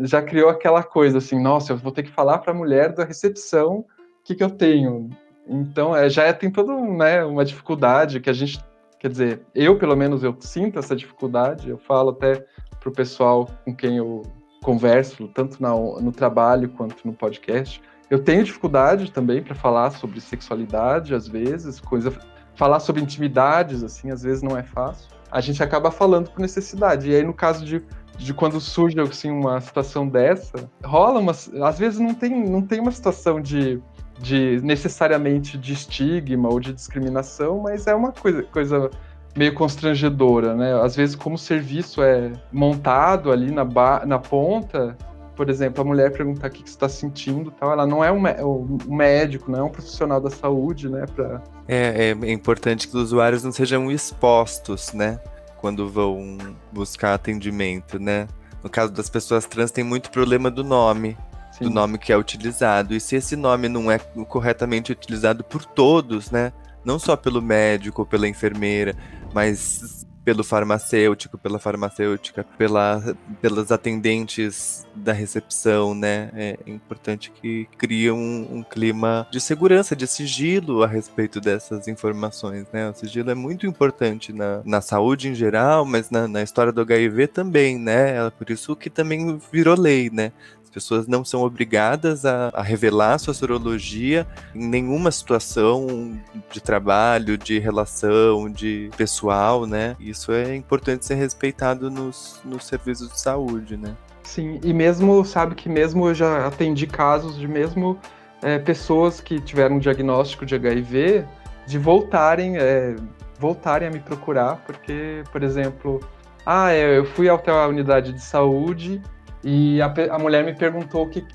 [0.03, 3.05] já criou aquela coisa assim: nossa, eu vou ter que falar para a mulher da
[3.05, 3.85] recepção o
[4.23, 5.09] que, que eu tenho.
[5.47, 8.63] Então, é, já é, tem toda né, uma dificuldade que a gente.
[8.99, 11.69] Quer dizer, eu, pelo menos, eu sinto essa dificuldade.
[11.69, 12.43] Eu falo até
[12.79, 14.23] para o pessoal com quem eu
[14.63, 17.81] converso, tanto na, no trabalho quanto no podcast.
[18.09, 22.13] Eu tenho dificuldade também para falar sobre sexualidade, às vezes, coisa,
[22.55, 25.09] falar sobre intimidades, assim, às vezes não é fácil.
[25.29, 27.09] A gente acaba falando por necessidade.
[27.09, 27.83] E aí, no caso de,
[28.17, 31.33] de quando surge assim, uma situação dessa, rola uma.
[31.67, 33.81] Às vezes não tem, não tem uma situação de,
[34.19, 38.89] de necessariamente de estigma ou de discriminação, mas é uma coisa, coisa
[39.35, 40.81] meio constrangedora, né?
[40.81, 43.65] Às vezes, como o serviço é montado ali na,
[44.05, 44.97] na ponta,
[45.37, 48.23] por exemplo, a mulher perguntar o que, você está sentindo, tal, ela não é um,
[48.25, 51.05] um, médico, não é um profissional da saúde, né?
[51.15, 51.41] Pra...
[51.67, 55.19] É, é importante que os usuários não sejam expostos, né?
[55.57, 56.37] Quando vão
[56.71, 58.27] buscar atendimento, né?
[58.63, 61.15] No caso das pessoas trans, tem muito problema do nome,
[61.51, 61.65] Sim.
[61.65, 62.95] do nome que é utilizado.
[62.95, 66.51] E se esse nome não é corretamente utilizado por todos, né?
[66.83, 68.95] Não só pelo médico ou pela enfermeira,
[69.33, 73.01] mas pelo farmacêutico, pela farmacêutica, pela,
[73.41, 76.29] pelas atendentes da recepção, né?
[76.35, 82.67] É importante que crie um, um, clima de segurança, de sigilo a respeito dessas informações,
[82.73, 82.89] né?
[82.89, 86.81] O sigilo é muito importante na, na saúde em geral, mas na, na história do
[86.81, 88.27] HIV também, né?
[88.27, 90.33] É por isso que também virou lei, né?
[90.77, 96.15] Pessoas não são obrigadas a, a, revelar sua sorologia em nenhuma situação
[96.51, 99.95] de trabalho, de relação, de pessoal, né?
[99.99, 103.95] Isso é importante ser respeitado nos, nos serviços de saúde, né?
[104.21, 107.99] Sim, e mesmo, sabe que mesmo eu já atendi casos de mesmo
[108.43, 111.25] é, pessoas que tiveram um diagnóstico de HIV
[111.65, 112.95] de voltarem, é,
[113.39, 115.99] voltarem a me procurar, porque, por exemplo,
[116.45, 119.01] ah, é, eu fui até a unidade de saúde
[119.43, 121.25] e a, a mulher me perguntou que,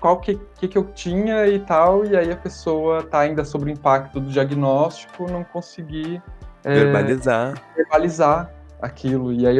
[0.00, 3.70] qual que, que, que eu tinha e tal, e aí a pessoa tá ainda sobre
[3.70, 6.20] o impacto do diagnóstico, não consegui
[6.64, 7.54] é, verbalizar.
[7.76, 9.32] verbalizar aquilo.
[9.32, 9.58] E aí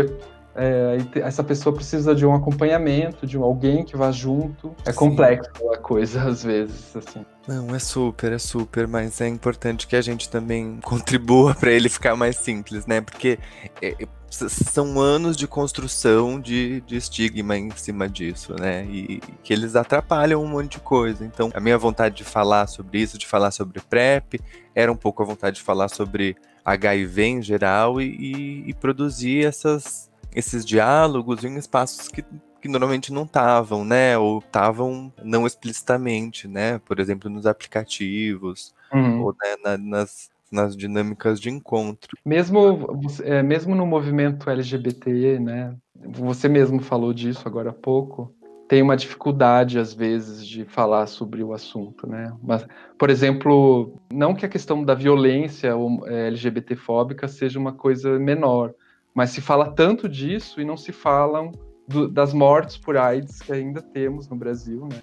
[0.54, 4.74] é, essa pessoa precisa de um acompanhamento, de alguém que vá junto.
[4.84, 4.98] É Sim.
[4.98, 7.24] complexo a coisa, às vezes, assim.
[7.48, 11.88] Não, é super, é super, mas é importante que a gente também contribua para ele
[11.88, 13.00] ficar mais simples, né?
[13.00, 13.38] Porque
[13.80, 18.84] é, é são anos de construção de, de estigma em cima disso, né?
[18.86, 21.24] E, e que eles atrapalham um monte de coisa.
[21.24, 24.40] Então, a minha vontade de falar sobre isso, de falar sobre PrEP,
[24.74, 26.34] era um pouco a vontade de falar sobre
[26.64, 32.24] HIV em geral e, e, e produzir essas, esses diálogos em espaços que
[32.62, 34.16] que normalmente não estavam, né?
[34.16, 36.78] Ou estavam não explicitamente, né?
[36.78, 39.24] Por exemplo, nos aplicativos, uhum.
[39.24, 42.16] ou né, na, nas, nas dinâmicas de encontro.
[42.24, 45.74] Mesmo, é, mesmo no movimento LGBT, né?
[46.06, 48.32] Você mesmo falou disso agora há pouco.
[48.68, 52.32] Tem uma dificuldade, às vezes, de falar sobre o assunto, né?
[52.40, 52.64] Mas,
[52.96, 55.74] por exemplo, não que a questão da violência
[56.06, 58.72] é, LGBT-fóbica seja uma coisa menor,
[59.14, 61.52] mas se fala tanto disso e não se falam
[61.86, 65.02] do, das mortes por AIDS que ainda temos no Brasil, né?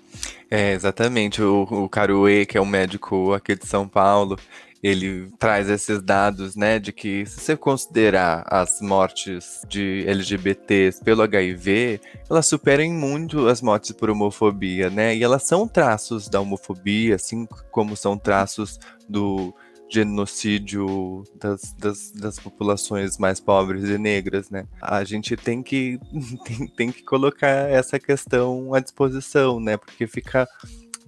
[0.50, 1.42] É, exatamente.
[1.42, 4.36] O, o Caruê, que é um médico aqui de São Paulo,
[4.82, 11.22] ele traz esses dados, né, de que se você considerar as mortes de LGBTs pelo
[11.22, 15.16] HIV, elas superam muito as mortes por homofobia, né?
[15.16, 19.54] E elas são traços da homofobia, assim como são traços do
[19.90, 24.68] genocídio das, das, das, populações mais pobres e negras, né?
[24.80, 26.00] A gente tem que,
[26.46, 29.78] tem, tem que colocar essa questão à disposição, né?
[29.78, 30.48] Porque fica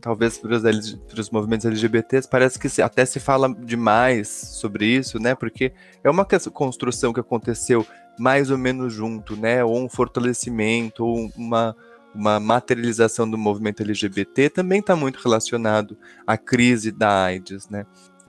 [0.01, 5.35] talvez para os, movimentos LGBTs, parece que se, até se fala demais sobre isso, né?
[5.35, 5.71] Porque
[6.03, 7.85] é uma construção que aconteceu
[8.17, 9.63] mais ou menos junto, né?
[9.63, 11.75] Ou um fortalecimento, ou uma,
[12.13, 17.85] uma materialização do movimento LGBT também está muito relacionado à crise da AIDS, né?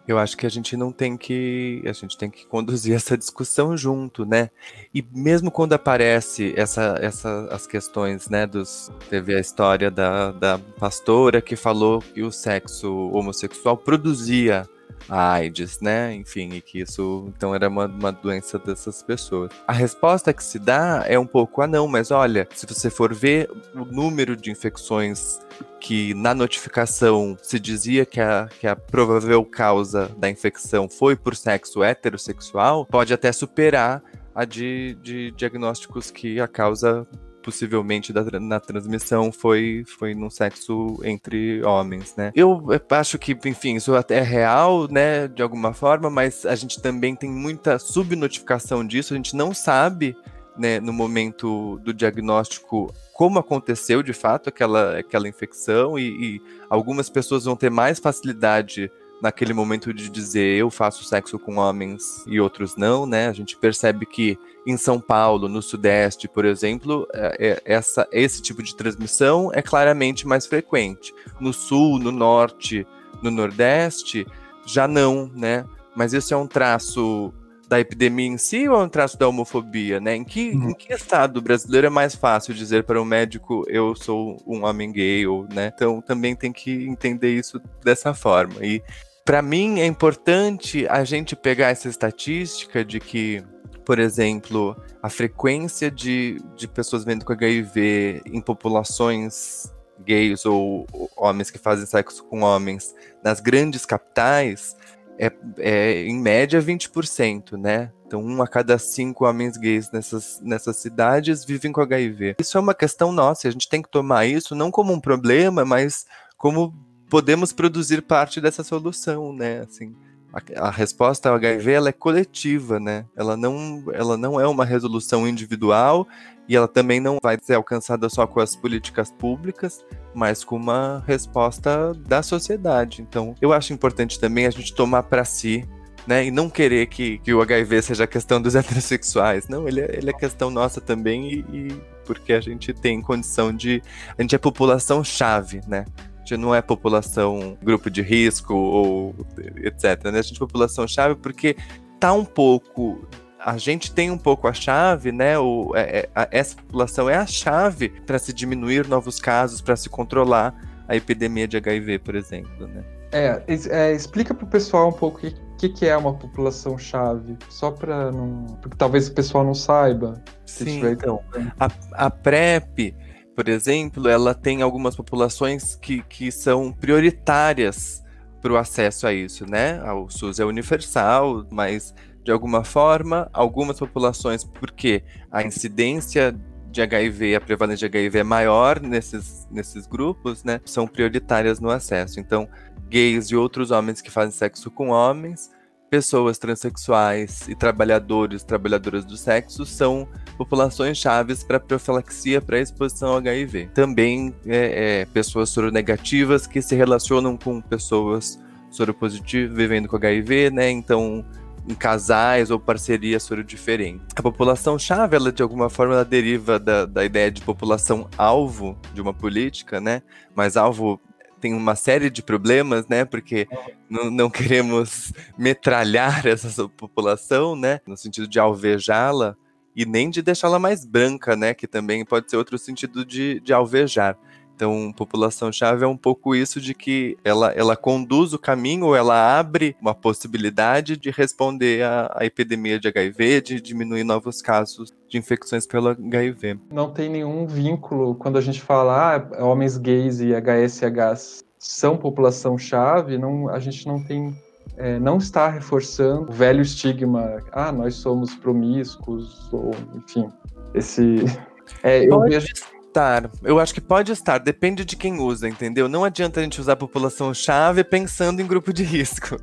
[0.07, 1.83] Eu acho que a gente não tem que.
[1.87, 4.51] A gente tem que conduzir essa discussão junto, né?
[4.95, 8.47] E mesmo quando aparece essa, essa, as questões, né?
[8.47, 14.69] Dos, teve a história da, da pastora que falou que o sexo homossexual produzia
[15.09, 16.15] a AIDS, né?
[16.15, 19.51] Enfim, e que isso então era uma, uma doença dessas pessoas.
[19.67, 23.15] A resposta que se dá é um pouco, ah não, mas olha, se você for
[23.15, 25.41] ver o número de infecções
[25.81, 31.35] que na notificação se dizia que a, que a provável causa da infecção foi por
[31.35, 34.03] sexo heterossexual, pode até superar
[34.35, 37.07] a de, de diagnósticos que a causa
[37.43, 42.33] possivelmente da, na transmissão foi, foi no sexo entre homens, né?
[42.35, 46.81] Eu acho que, enfim, isso até é real, né, de alguma forma, mas a gente
[46.81, 50.17] também tem muita subnotificação disso, a gente não sabe,
[50.57, 57.09] né, no momento do diagnóstico como aconteceu de fato aquela, aquela infecção e, e algumas
[57.09, 58.91] pessoas vão ter mais facilidade
[59.23, 63.29] naquele momento de dizer eu faço sexo com homens e outros não, né?
[63.29, 68.43] A gente percebe que em São Paulo, no Sudeste, por exemplo, é, é, essa, esse
[68.43, 71.15] tipo de transmissão é claramente mais frequente.
[71.39, 72.85] No Sul, no Norte,
[73.23, 74.27] no Nordeste,
[74.67, 75.65] já não, né?
[75.95, 77.33] Mas isso é um traço
[77.69, 80.17] da epidemia em si ou é um traço da homofobia, né?
[80.17, 80.71] Em que, uhum.
[80.71, 84.91] em que estado brasileiro é mais fácil dizer para um médico eu sou um homem
[84.93, 85.73] gay, ou, né?
[85.75, 88.65] Então também tem que entender isso dessa forma.
[88.65, 88.83] E
[89.25, 93.43] para mim é importante a gente pegar essa estatística de que,
[93.85, 99.73] por exemplo, a frequência de, de pessoas vendo com HIV em populações
[100.05, 104.77] gays ou, homens que fazem sexo com homens nas grandes capitais
[105.19, 107.93] é, é, em média 20%, né?
[108.07, 112.37] Então, um a cada cinco homens gays nessas, nessas cidades vivem com HIV.
[112.41, 115.65] Isso é uma questão nossa, a gente tem que tomar isso não como um problema,
[115.65, 116.07] mas
[116.37, 116.75] como
[117.13, 119.61] podemos produzir parte dessa solução, né?
[119.61, 119.95] Assim,
[120.33, 123.05] a, a, resposta ao HIV ela é coletiva, né?
[123.15, 126.09] Ela não, ela não é uma resolução individual
[126.49, 129.85] e ela também não vai ser alcançada só com as políticas públicas,
[130.15, 133.03] mas com uma resposta da sociedade.
[133.03, 135.69] Então, eu acho importante também a gente tomar para si
[136.07, 136.25] né?
[136.25, 139.49] E não querer que, que o HIV seja questão dos heterossexuais.
[139.49, 143.53] Não, ele é, ele é questão nossa também e, e, porque a gente tem condição
[143.53, 143.83] de.
[144.19, 145.85] A gente é população-chave, né?
[146.25, 149.15] Gente não é população grupo de risco ou
[149.59, 150.05] etc.
[150.05, 150.19] Né?
[150.19, 151.57] A gente é população chave porque
[151.99, 153.07] tá um pouco
[153.45, 155.37] a gente tem um pouco a chave, né?
[155.39, 159.75] O, é, é, a, essa população é a chave para se diminuir novos casos, para
[159.75, 160.55] se controlar
[160.87, 162.85] a epidemia de HIV, por exemplo, né?
[163.11, 167.37] É, é explica para o pessoal um pouco o que, que, é uma população chave,
[167.49, 170.23] só para não, porque talvez o pessoal não saiba.
[170.47, 171.21] Sim, então,
[171.59, 172.95] a, a PrEP
[173.35, 178.03] por exemplo, ela tem algumas populações que, que são prioritárias
[178.41, 179.81] para o acesso a isso, né?
[179.93, 186.35] O SUS é universal, mas de alguma forma, algumas populações, porque a incidência
[186.71, 190.61] de HIV, a prevalência de HIV é maior nesses, nesses grupos, né?
[190.65, 192.19] São prioritárias no acesso.
[192.19, 192.49] Então,
[192.89, 195.51] gays e outros homens que fazem sexo com homens
[195.93, 203.17] pessoas transexuais e trabalhadores, trabalhadoras do sexo são populações chaves para profilaxia para exposição ao
[203.19, 203.69] HIV.
[203.75, 208.41] Também é, é, pessoas soronegativas que se relacionam com pessoas
[208.71, 210.71] soropositivas vivendo com HIV, né?
[210.71, 211.23] Então,
[211.69, 214.07] em casais ou parcerias diferentes.
[214.17, 218.79] A população chave, ela de alguma forma ela deriva da, da ideia de população alvo
[218.95, 220.01] de uma política, né?
[220.35, 220.99] Mas alvo
[221.43, 223.05] tem uma série de problemas, né?
[223.05, 223.49] Porque
[223.91, 227.81] não, não queremos metralhar essa população, né?
[227.85, 229.37] No sentido de alvejá-la
[229.75, 231.53] e nem de deixá-la mais branca, né?
[231.53, 234.17] Que também pode ser outro sentido de, de alvejar.
[234.55, 239.39] Então, população-chave é um pouco isso de que ela, ela conduz o caminho, ou ela
[239.39, 245.19] abre uma possibilidade de responder à, à epidemia de HIV, de diminuir novos casos de
[245.19, 246.59] infecções pelo HIV.
[246.73, 253.19] Não tem nenhum vínculo quando a gente fala ah, homens gays e HSH são população-chave,
[253.19, 254.35] não, a gente não tem
[254.77, 260.29] é, não está reforçando o velho estigma, ah, nós somos promíscuos, ou enfim,
[260.75, 261.17] esse.
[261.85, 262.53] É, eu vejo
[262.93, 263.31] estar.
[263.43, 265.89] Eu acho que pode estar, depende de quem usa, entendeu?
[265.89, 269.41] Não adianta a gente usar a população-chave pensando em grupo de risco.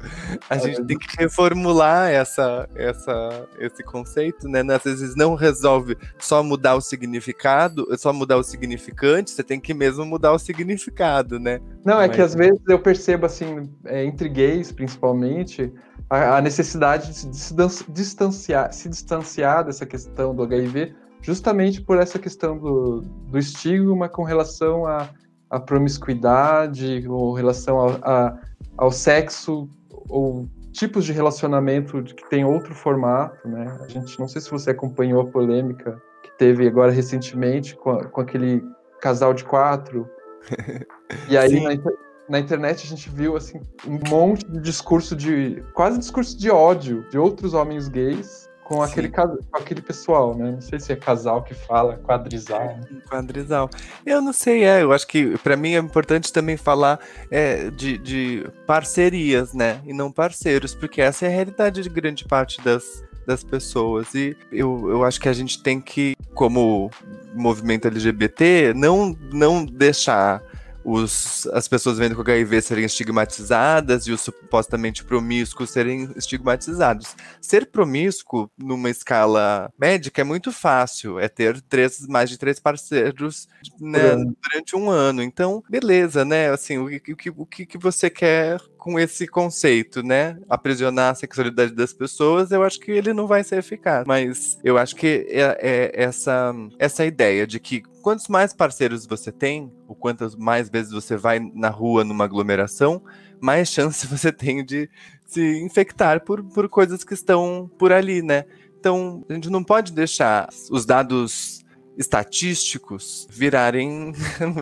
[0.50, 4.62] A é, gente tem que reformular essa, essa, esse conceito, né?
[4.74, 9.74] Às vezes não resolve só mudar o significado, só mudar o significante, você tem que
[9.74, 11.60] mesmo mudar o significado, né?
[11.84, 12.16] Não, é Mas...
[12.16, 15.74] que às vezes eu percebo, assim, é, entre gays, principalmente,
[16.10, 17.56] a, a necessidade de se
[17.90, 24.24] distanciar, se distanciar dessa questão do HIV justamente por essa questão do, do estigma com
[24.24, 25.10] relação à,
[25.50, 28.38] à promiscuidade, ou relação a, a,
[28.78, 29.70] ao sexo,
[30.10, 33.78] ou tipos de relacionamento que tem outro formato, né?
[33.82, 38.06] A gente, não sei se você acompanhou a polêmica que teve agora recentemente com, a,
[38.06, 38.64] com aquele
[39.02, 40.10] casal de quatro.
[41.30, 41.92] e aí na,
[42.30, 47.06] na, internet a gente viu assim um monte de discurso de quase discurso de ódio
[47.10, 50.52] de outros homens gays com aquele, com aquele pessoal, né?
[50.52, 52.68] Não sei se é casal que fala, quadrisal.
[52.68, 53.02] Né?
[53.10, 53.68] Quadrisal.
[54.06, 54.84] Eu não sei, é.
[54.84, 57.00] Eu acho que para mim é importante também falar
[57.32, 59.82] é, de, de parcerias, né?
[59.88, 64.14] E não parceiros, porque essa é a realidade de grande parte das, das pessoas.
[64.14, 66.92] E eu, eu acho que a gente tem que, como
[67.34, 70.44] movimento LGBT não, não deixar
[70.84, 77.16] os, as pessoas vendo com HIV serem estigmatizadas e os supostamente promíscuos serem estigmatizados.
[77.42, 83.48] Ser promíscuo numa escala médica é muito fácil, é ter três, mais de três parceiros
[83.80, 85.22] né, durante um ano.
[85.22, 86.50] Então, beleza, né?
[86.50, 90.40] Assim, o, o, o que, que você quer com esse conceito, né?
[90.50, 94.06] Aprisionar a sexualidade das pessoas, eu acho que ele não vai ser eficaz.
[94.08, 99.32] Mas eu acho que é, é essa, essa ideia de que quantos mais parceiros você
[99.32, 103.04] tem, ou quantas mais vezes você vai na rua numa aglomeração,
[103.42, 104.90] mais chance você tem de
[105.26, 108.46] se infectar por, por coisas que estão por ali, né?
[108.80, 111.59] Então, a gente não pode deixar os dados
[112.00, 114.14] estatísticos virarem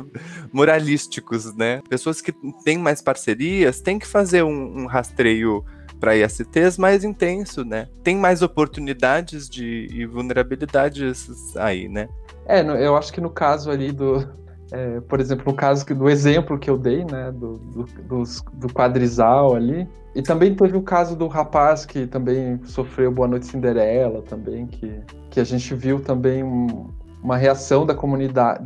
[0.52, 1.82] moralísticos, né?
[1.88, 2.34] Pessoas que
[2.66, 5.64] têm mais parcerias têm que fazer um, um rastreio
[6.00, 7.88] para ISTs mais intenso, né?
[8.04, 12.10] Tem mais oportunidades de e vulnerabilidades aí, né?
[12.48, 14.28] É, eu acho que no caso ali do,
[14.72, 18.24] é, por exemplo, no caso do exemplo que eu dei, né, do, do, do,
[18.54, 23.46] do quadrisal ali, e também teve o caso do rapaz que também sofreu Boa Noite
[23.46, 24.92] Cinderela, também, que,
[25.30, 26.90] que a gente viu também um,
[27.22, 28.64] uma reação da comunidade,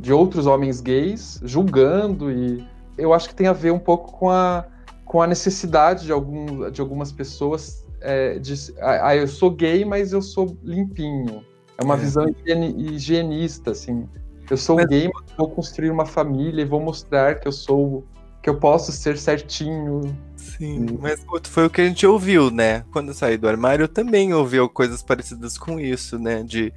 [0.00, 2.66] de outros homens gays, julgando, e
[2.96, 4.64] eu acho que tem a ver um pouco com a,
[5.04, 10.12] com a necessidade de, algum, de algumas pessoas é, de, ah, eu sou gay, mas
[10.12, 11.44] eu sou limpinho,
[11.78, 11.98] é uma é.
[11.98, 14.08] visão higienista, assim.
[14.50, 14.86] Eu sou mas...
[14.86, 18.04] gay, mas vou construir uma família e vou mostrar que eu sou
[18.42, 20.00] que eu posso ser certinho.
[20.36, 22.84] Sim, mas foi o que a gente ouviu, né?
[22.92, 26.42] Quando eu saí do armário, eu também ouvi coisas parecidas com isso, né?
[26.42, 26.72] De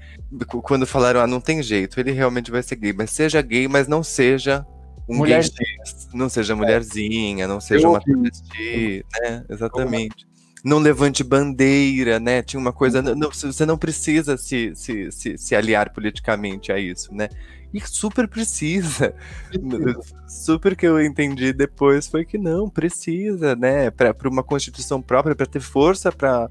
[0.64, 3.88] quando falaram, ah, não tem jeito, ele realmente vai ser gay, mas seja gay, mas
[3.88, 4.66] não seja
[5.08, 5.76] um Mulher gay,
[6.14, 9.44] não seja mulherzinha, não seja eu uma travesti, né?
[9.50, 10.30] Exatamente
[10.64, 12.42] não levante bandeira, né?
[12.42, 13.02] Tinha uma coisa.
[13.02, 17.30] Não, você não precisa se, se, se, se, aliar politicamente a isso, né?
[17.74, 19.14] E super precisa.
[20.28, 23.92] super que eu entendi depois foi que não, precisa, né?
[23.92, 26.50] Para uma constituição própria, para ter força para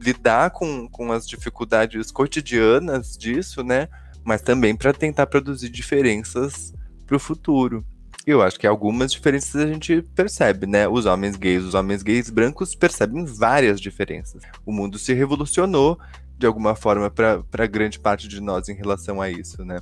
[0.00, 3.88] lidar com, com as dificuldades cotidianas disso, né?
[4.24, 6.74] Mas também para tentar produzir diferenças
[7.06, 7.84] para o futuro.
[8.24, 10.86] Eu acho que algumas diferenças a gente percebe, né?
[10.86, 14.42] Os homens gays, os homens gays brancos percebem várias diferenças.
[14.64, 15.98] O mundo se revolucionou
[16.38, 19.78] de alguma forma para grande parte de nós em relação a isso, né?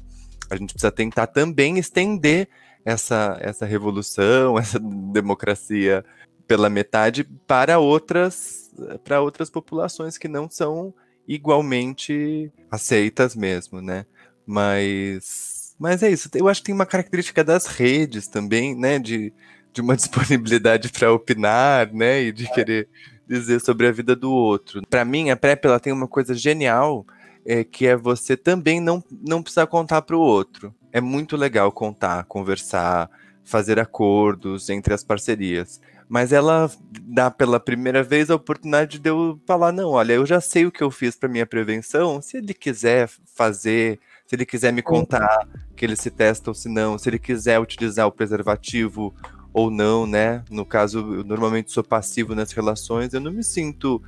[0.51, 2.49] A gente precisa tentar também estender
[2.85, 6.05] essa, essa revolução, essa democracia
[6.47, 8.59] pela metade para outras
[9.05, 10.95] para outras populações que não são
[11.29, 14.07] igualmente aceitas mesmo, né?
[14.47, 18.99] Mas mas é isso, eu acho que tem uma característica das redes também, né?
[18.99, 19.33] De,
[19.73, 22.23] de uma disponibilidade para opinar, né?
[22.25, 22.89] E de querer
[23.27, 24.83] dizer sobre a vida do outro.
[24.91, 27.07] Para mim, a PrEP ela tem uma coisa genial,
[27.45, 30.75] é, que é você também não, não precisar contar para o outro.
[30.93, 33.11] É muito legal contar, conversar,
[33.45, 35.81] fazer acordos entre as parcerias.
[36.09, 36.71] Mas ela
[37.03, 40.73] dá pela primeira vez a oportunidade de eu falar: não, olha, eu já sei o
[40.73, 42.21] que eu fiz para minha prevenção.
[42.21, 46.69] Se ele quiser fazer se ele quiser me contar que ele se testa ou se
[46.69, 49.13] não, se ele quiser utilizar o preservativo
[49.53, 50.45] ou não, né?
[50.49, 54.01] No caso, eu normalmente sou passivo nas relações, eu não me sinto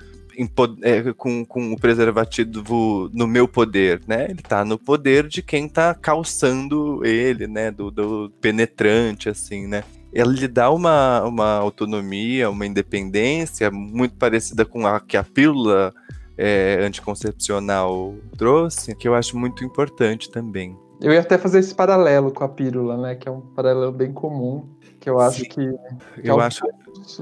[0.82, 4.26] é, com, com o preservativo no meu poder, né?
[4.30, 7.70] Ele tá no poder de quem tá calçando ele, né?
[7.70, 9.84] Do, do penetrante, assim, né?
[10.12, 15.92] Ele lhe dá uma, uma autonomia, uma independência muito parecida com a que a pílula
[16.36, 20.76] é, anticoncepcional trouxe, que eu acho muito importante também.
[21.00, 23.14] Eu ia até fazer esse paralelo com a pílula, né?
[23.14, 24.68] Que é um paralelo bem comum,
[25.00, 25.48] que eu acho Sim.
[25.48, 25.72] que,
[26.20, 26.62] que eu acho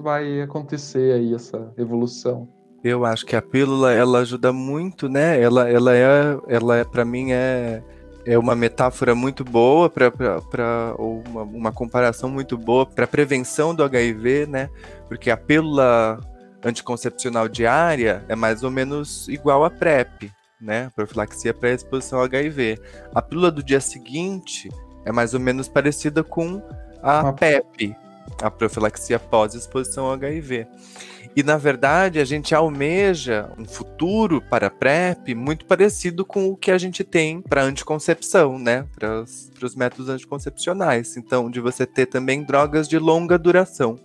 [0.03, 2.49] vai acontecer aí essa evolução.
[2.83, 5.41] Eu acho que a pílula ela ajuda muito, né?
[5.41, 7.83] Ela, ela é, ela é para mim é
[8.24, 13.83] é uma metáfora muito boa para ou uma, uma comparação muito boa para prevenção do
[13.83, 14.70] HIV, né?
[15.09, 16.20] Porque a pílula
[16.62, 20.91] anticoncepcional diária é mais ou menos igual a PrEP, né?
[20.95, 22.78] Profilaxia pré-exposição ao HIV.
[23.14, 24.68] A pílula do dia seguinte
[25.05, 26.62] é mais ou menos parecida com
[27.03, 27.97] a PEP,
[28.43, 30.66] a profilaxia pós-exposição ao HIV.
[31.41, 36.70] E na verdade a gente almeja um futuro para PrEP muito parecido com o que
[36.70, 38.86] a gente tem para anticoncepção, né?
[38.95, 41.16] Para os métodos anticoncepcionais.
[41.16, 43.99] Então, de você ter também drogas de longa duração.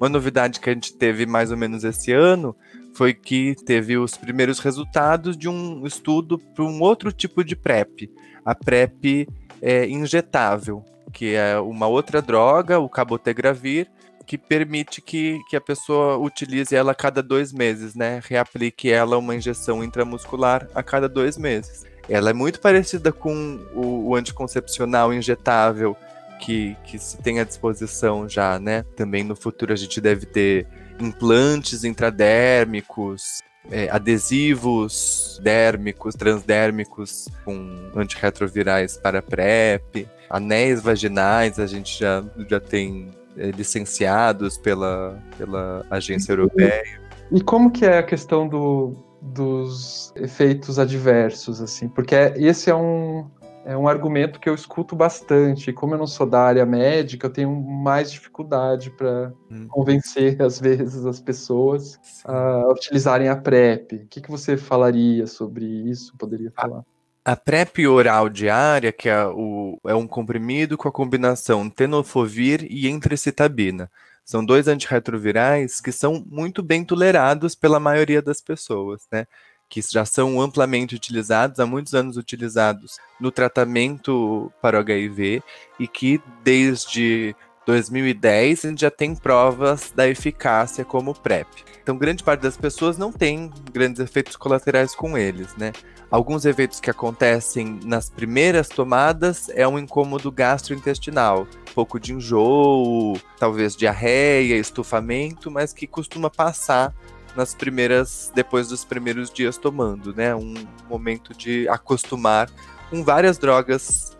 [0.00, 2.56] Uma novidade que a gente teve mais ou menos esse ano
[2.96, 8.10] foi que teve os primeiros resultados de um estudo para um outro tipo de PrEP,
[8.44, 9.28] a PrEP
[9.62, 13.86] é, injetável, que é uma outra droga, o cabotegravir,
[14.26, 18.20] que permite que, que a pessoa utilize ela a cada dois meses, né?
[18.24, 21.84] Reaplique ela uma injeção intramuscular a cada dois meses.
[22.08, 25.96] Ela é muito parecida com o, o anticoncepcional injetável
[26.40, 28.82] que, que se tem à disposição já, né?
[28.96, 30.66] Também no futuro a gente deve ter
[31.00, 42.24] implantes intradérmicos, é, adesivos dérmicos, transdérmicos com antirretrovirais para PrEP, anéis vaginais, a gente já,
[42.48, 47.00] já tem licenciados pela, pela agência europeia.
[47.30, 51.88] E como que é a questão do, dos efeitos adversos, assim?
[51.88, 53.28] Porque esse é um,
[53.64, 55.72] é um argumento que eu escuto bastante.
[55.72, 59.66] Como eu não sou da área médica, eu tenho mais dificuldade para hum.
[59.68, 63.92] convencer, às vezes, as pessoas a utilizarem a PrEP.
[63.96, 66.16] O que, que você falaria sobre isso?
[66.16, 66.84] Poderia falar?
[67.26, 72.86] A, PrEP oral diária, que é, o, é um comprimido com a combinação tenofovir e
[72.88, 73.90] entrecitabina.
[74.24, 79.26] São dois antirretrovirais que são muito bem tolerados pela maioria das pessoas, né?
[79.68, 85.42] que já são amplamente utilizados, há muitos anos utilizados no tratamento para o HIV
[85.80, 87.34] e que desde
[87.66, 91.48] 2010 a gente já tem provas da eficácia como PrEP.
[91.82, 95.72] Então, grande parte das pessoas não tem grandes efeitos colaterais com eles, né?
[96.08, 103.20] Alguns efeitos que acontecem nas primeiras tomadas é um incômodo gastrointestinal, um pouco de enjoo,
[103.38, 106.94] talvez diarreia, estufamento, mas que costuma passar
[107.34, 110.34] nas primeiras, depois dos primeiros dias tomando, né?
[110.34, 110.54] Um
[110.88, 112.48] momento de acostumar
[112.88, 114.15] com várias drogas.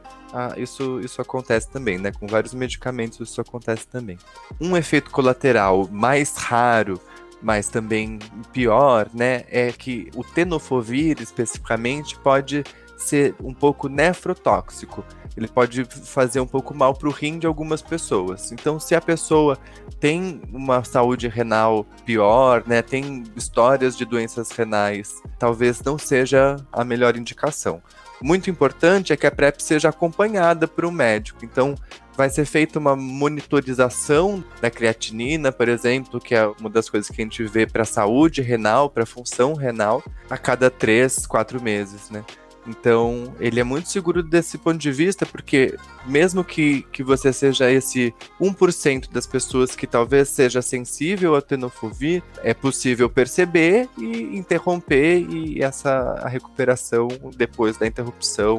[0.56, 2.12] Isso, isso acontece também, né?
[2.12, 4.18] Com vários medicamentos isso acontece também.
[4.60, 7.00] Um efeito colateral mais raro,
[7.42, 8.18] mas também
[8.52, 9.44] pior, né?
[9.48, 12.64] É que o tenofovir especificamente pode
[12.96, 15.04] ser um pouco nefrotóxico
[15.36, 18.50] ele pode fazer um pouco mal para o rim de algumas pessoas.
[18.52, 19.58] Então, se a pessoa
[20.00, 26.82] tem uma saúde renal pior, né, tem histórias de doenças renais, talvez não seja a
[26.84, 27.82] melhor indicação.
[28.22, 31.44] Muito importante é que a PrEP seja acompanhada por um médico.
[31.44, 31.74] Então,
[32.16, 37.20] vai ser feita uma monitorização da creatinina, por exemplo, que é uma das coisas que
[37.20, 41.62] a gente vê para a saúde renal, para a função renal, a cada três, quatro
[41.62, 42.24] meses, né?
[42.66, 47.70] Então, ele é muito seguro desse ponto de vista, porque mesmo que, que você seja
[47.70, 55.20] esse 1% das pessoas que talvez seja sensível à tenofovir, é possível perceber e interromper,
[55.30, 58.56] e essa a recuperação depois da interrupção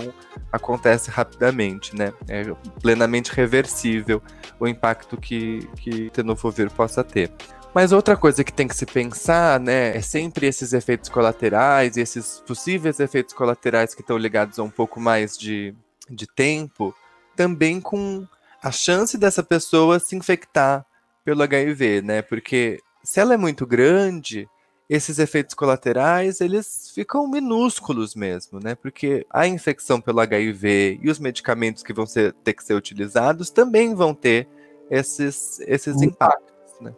[0.52, 2.14] acontece rapidamente, né?
[2.28, 2.44] É
[2.82, 4.22] plenamente reversível
[4.60, 7.32] o impacto que, que tenofovir possa ter.
[7.78, 12.02] Mas outra coisa que tem que se pensar, né, é sempre esses efeitos colaterais e
[12.02, 15.76] esses possíveis efeitos colaterais que estão ligados a um pouco mais de,
[16.10, 16.92] de tempo,
[17.36, 18.26] também com
[18.64, 20.84] a chance dessa pessoa se infectar
[21.24, 22.24] pelo HIV, né?
[22.24, 24.50] Porque se ela é muito grande,
[24.90, 28.74] esses efeitos colaterais, eles ficam minúsculos mesmo, né?
[28.74, 33.52] Porque a infecção pelo HIV e os medicamentos que vão ser, ter que ser utilizados
[33.52, 34.48] também vão ter
[34.90, 36.92] esses, esses impactos, né?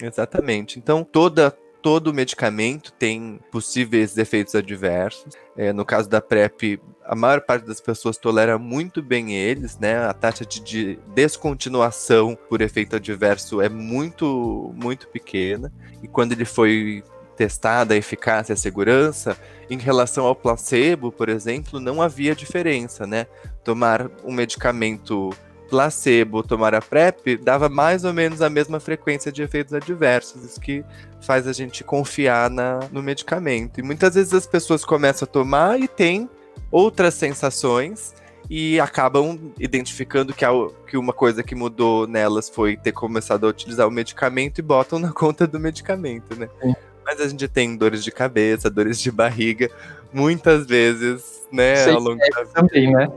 [0.00, 0.78] Exatamente.
[0.78, 5.34] Então, toda todo medicamento tem possíveis efeitos adversos.
[5.54, 9.98] É, no caso da PrEP, a maior parte das pessoas tolera muito bem eles, né?
[9.98, 15.70] A taxa de, de descontinuação por efeito adverso é muito, muito pequena.
[16.02, 17.04] E quando ele foi
[17.36, 19.36] testada a eficácia e a segurança,
[19.68, 23.26] em relação ao placebo, por exemplo, não havia diferença, né?
[23.62, 25.30] Tomar um medicamento
[25.74, 30.60] placebo, tomar a PrEP, dava mais ou menos a mesma frequência de efeitos adversos, isso
[30.60, 30.84] que
[31.20, 33.80] faz a gente confiar na, no medicamento.
[33.80, 36.30] E muitas vezes as pessoas começam a tomar e têm
[36.70, 38.14] outras sensações
[38.48, 40.50] e acabam identificando que, a,
[40.86, 45.00] que uma coisa que mudou nelas foi ter começado a utilizar o medicamento e botam
[45.00, 46.48] na conta do medicamento, né?
[46.62, 46.74] Sim.
[47.04, 49.70] Mas a gente tem dores de cabeça, dores de barriga,
[50.12, 52.52] muitas vezes, né, Sei ao longo da vida.
[52.54, 53.08] Também, né?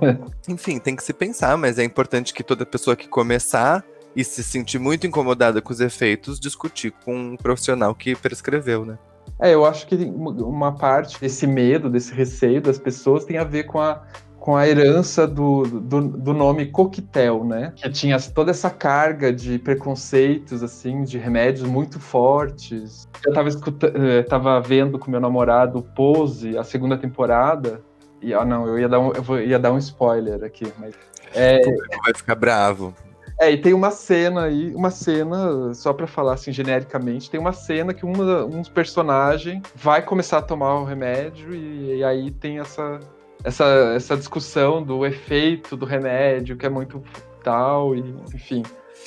[0.48, 3.84] Enfim, tem que se pensar, mas é importante que toda pessoa que começar
[4.16, 8.98] e se sentir muito incomodada com os efeitos, discutir com um profissional que prescreveu, né?
[9.40, 13.66] É, eu acho que uma parte desse medo, desse receio das pessoas tem a ver
[13.66, 14.04] com a
[14.48, 17.74] com a herança do, do, do, nome coquetel, né?
[17.76, 23.10] Que tinha toda essa carga de preconceitos, assim, de remédios muito fortes.
[23.26, 27.82] Eu tava, eh, tava vendo com meu namorado Pose, a segunda temporada,
[28.22, 30.96] e, ah, não, eu ia dar um, eu ia dar um spoiler aqui, mas...
[31.36, 31.60] É,
[32.06, 32.96] vai ficar bravo.
[33.42, 37.52] É, e tem uma cena aí, uma cena, só para falar assim genericamente, tem uma
[37.52, 42.60] cena que uma, um personagem vai começar a tomar o remédio e, e aí tem
[42.60, 42.98] essa,
[43.44, 43.66] essa,
[43.96, 47.04] essa discussão do efeito do remédio, que é muito
[47.44, 48.02] tal, e,
[48.34, 48.64] enfim.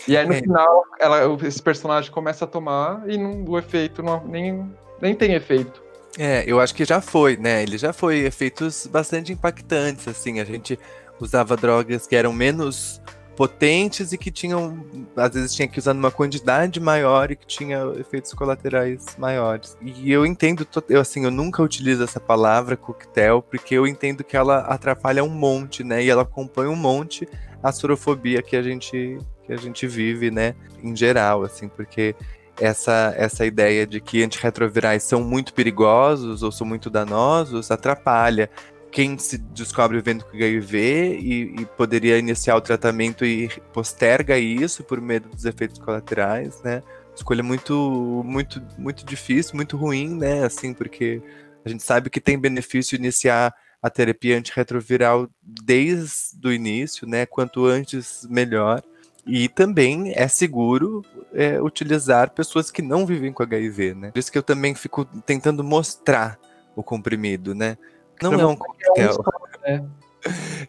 [0.08, 0.40] E aí no é.
[0.40, 4.70] final, ela, esse personagem começa a tomar e não, o efeito não, nem,
[5.00, 5.82] nem tem efeito.
[6.18, 7.62] É, eu acho que já foi, né?
[7.62, 10.40] Ele já foi efeitos bastante impactantes, assim.
[10.40, 10.78] A gente
[11.20, 13.00] usava drogas que eram menos
[13.40, 14.84] potentes e que tinham,
[15.16, 19.78] às vezes tinha que usar numa quantidade maior e que tinha efeitos colaterais maiores.
[19.80, 24.36] E eu entendo, eu assim, eu nunca utilizo essa palavra coquetel porque eu entendo que
[24.36, 26.04] ela atrapalha um monte, né?
[26.04, 27.26] E ela compõe um monte
[27.62, 29.16] a sorofobia que a gente
[29.46, 32.14] que a gente vive, né, em geral, assim, porque
[32.60, 38.50] essa, essa ideia de que antirretrovirais são muito perigosos ou são muito danosos atrapalha
[38.90, 44.82] quem se descobre vendo com HIV e, e, poderia iniciar o tratamento e posterga isso
[44.82, 46.82] por medo dos efeitos colaterais, né?
[47.14, 50.44] Escolha muito, muito, muito difícil, muito ruim, né?
[50.44, 51.22] Assim, porque
[51.64, 57.26] a gente sabe que tem benefício iniciar a terapia antirretroviral desde o início, né?
[57.26, 58.82] Quanto antes, melhor.
[59.26, 64.10] E também é seguro é, utilizar pessoas que não vivem com HIV, né?
[64.10, 66.38] Por isso que eu também fico tentando mostrar
[66.74, 67.76] o comprimido, né?
[68.22, 69.04] Não é um coquetel.
[69.04, 69.84] É um, só, né?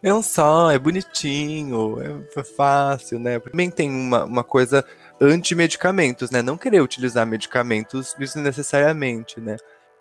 [0.02, 1.96] é um só, é bonitinho,
[2.36, 3.38] é fácil, né?
[3.38, 4.84] Também tem uma, uma coisa
[5.20, 6.42] anti-medicamentos, né?
[6.42, 9.56] Não querer utilizar medicamentos desnecessariamente, né?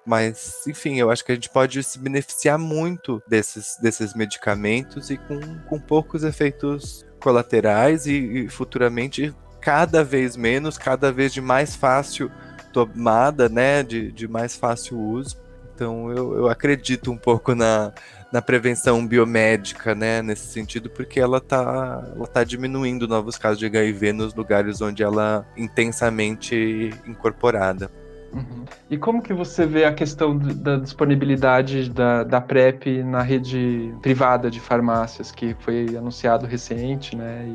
[0.06, 5.18] Mas, enfim, eu acho que a gente pode se beneficiar muito desses, desses medicamentos e
[5.18, 11.76] com, com poucos efeitos colaterais e, e futuramente cada vez menos, cada vez de mais
[11.76, 12.32] fácil
[12.74, 13.84] tomada, né?
[13.84, 15.38] De, de mais fácil uso.
[15.74, 17.92] Então eu, eu acredito um pouco na,
[18.32, 23.66] na prevenção biomédica, né, nesse sentido, porque ela está ela tá diminuindo novos casos de
[23.66, 27.92] HIV nos lugares onde ela é intensamente incorporada.
[28.34, 28.64] Uhum.
[28.90, 34.50] E como que você vê a questão da disponibilidade da, da PrEP na rede privada
[34.50, 37.46] de farmácias, que foi anunciado recente, né?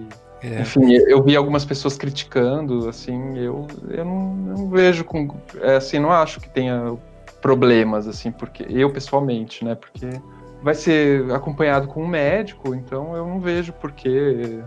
[0.43, 0.61] E, é.
[0.61, 5.35] Enfim, eu vi algumas pessoas criticando, assim, eu, eu não, não vejo com...
[5.63, 6.95] É, assim, não acho que tenha
[7.47, 9.75] problemas, assim, porque eu pessoalmente, né?
[9.75, 10.09] Porque
[10.63, 14.63] vai ser acompanhado com um médico, então eu não vejo por que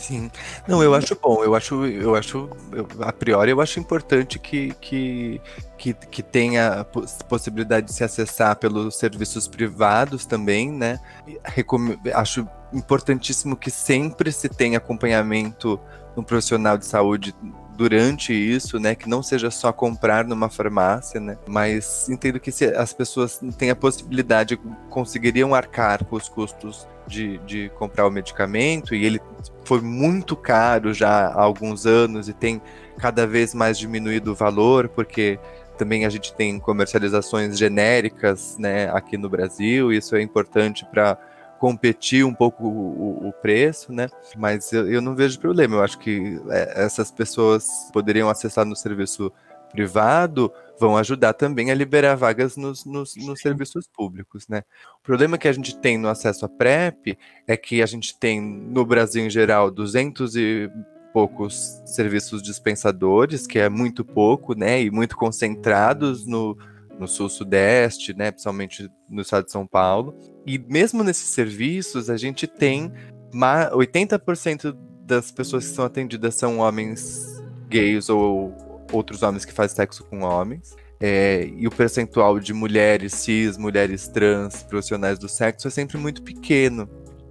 [0.00, 0.30] Sim.
[0.68, 1.42] Não, eu acho bom.
[1.42, 5.40] Eu acho, eu acho, eu, a priori, eu acho importante que, que,
[5.78, 6.84] que, que tenha
[7.28, 11.00] possibilidade de se acessar pelos serviços privados também, né?
[11.44, 15.80] Recom acho importantíssimo que sempre se tenha acompanhamento
[16.16, 17.34] no profissional de saúde
[17.76, 22.66] durante isso, né, que não seja só comprar numa farmácia, né, mas entendo que se
[22.66, 24.58] as pessoas têm a possibilidade,
[24.88, 29.20] conseguiriam arcar com os custos de, de comprar o medicamento, e ele
[29.64, 32.62] foi muito caro já há alguns anos e tem
[32.98, 35.38] cada vez mais diminuído o valor, porque
[35.76, 41.18] também a gente tem comercializações genéricas, né, aqui no Brasil, e isso é importante para
[41.58, 44.08] competir um pouco o, o preço, né?
[44.36, 45.76] Mas eu, eu, não vejo problema.
[45.76, 49.32] Eu acho que é, essas pessoas poderiam acessar no serviço
[49.70, 54.62] privado vão ajudar também a liberar vagas nos, nos, nos, serviços públicos, né?
[55.00, 58.40] O problema que a gente tem no acesso à PrEP é que a gente tem,
[58.40, 60.70] no Brasil em geral, 200 e
[61.12, 64.82] poucos serviços dispensadores, que é muito pouco, né?
[64.82, 66.56] E muito concentrados no,
[66.98, 70.14] no sul-sudeste, né, principalmente no estado de São Paulo.
[70.46, 72.92] E mesmo nesses serviços, a gente tem
[73.32, 78.54] 80% das pessoas que são atendidas são homens gays ou
[78.92, 80.74] outros homens que fazem sexo com homens.
[81.00, 86.22] É, e o percentual de mulheres cis, mulheres trans, profissionais do sexo é sempre muito
[86.22, 86.88] pequeno.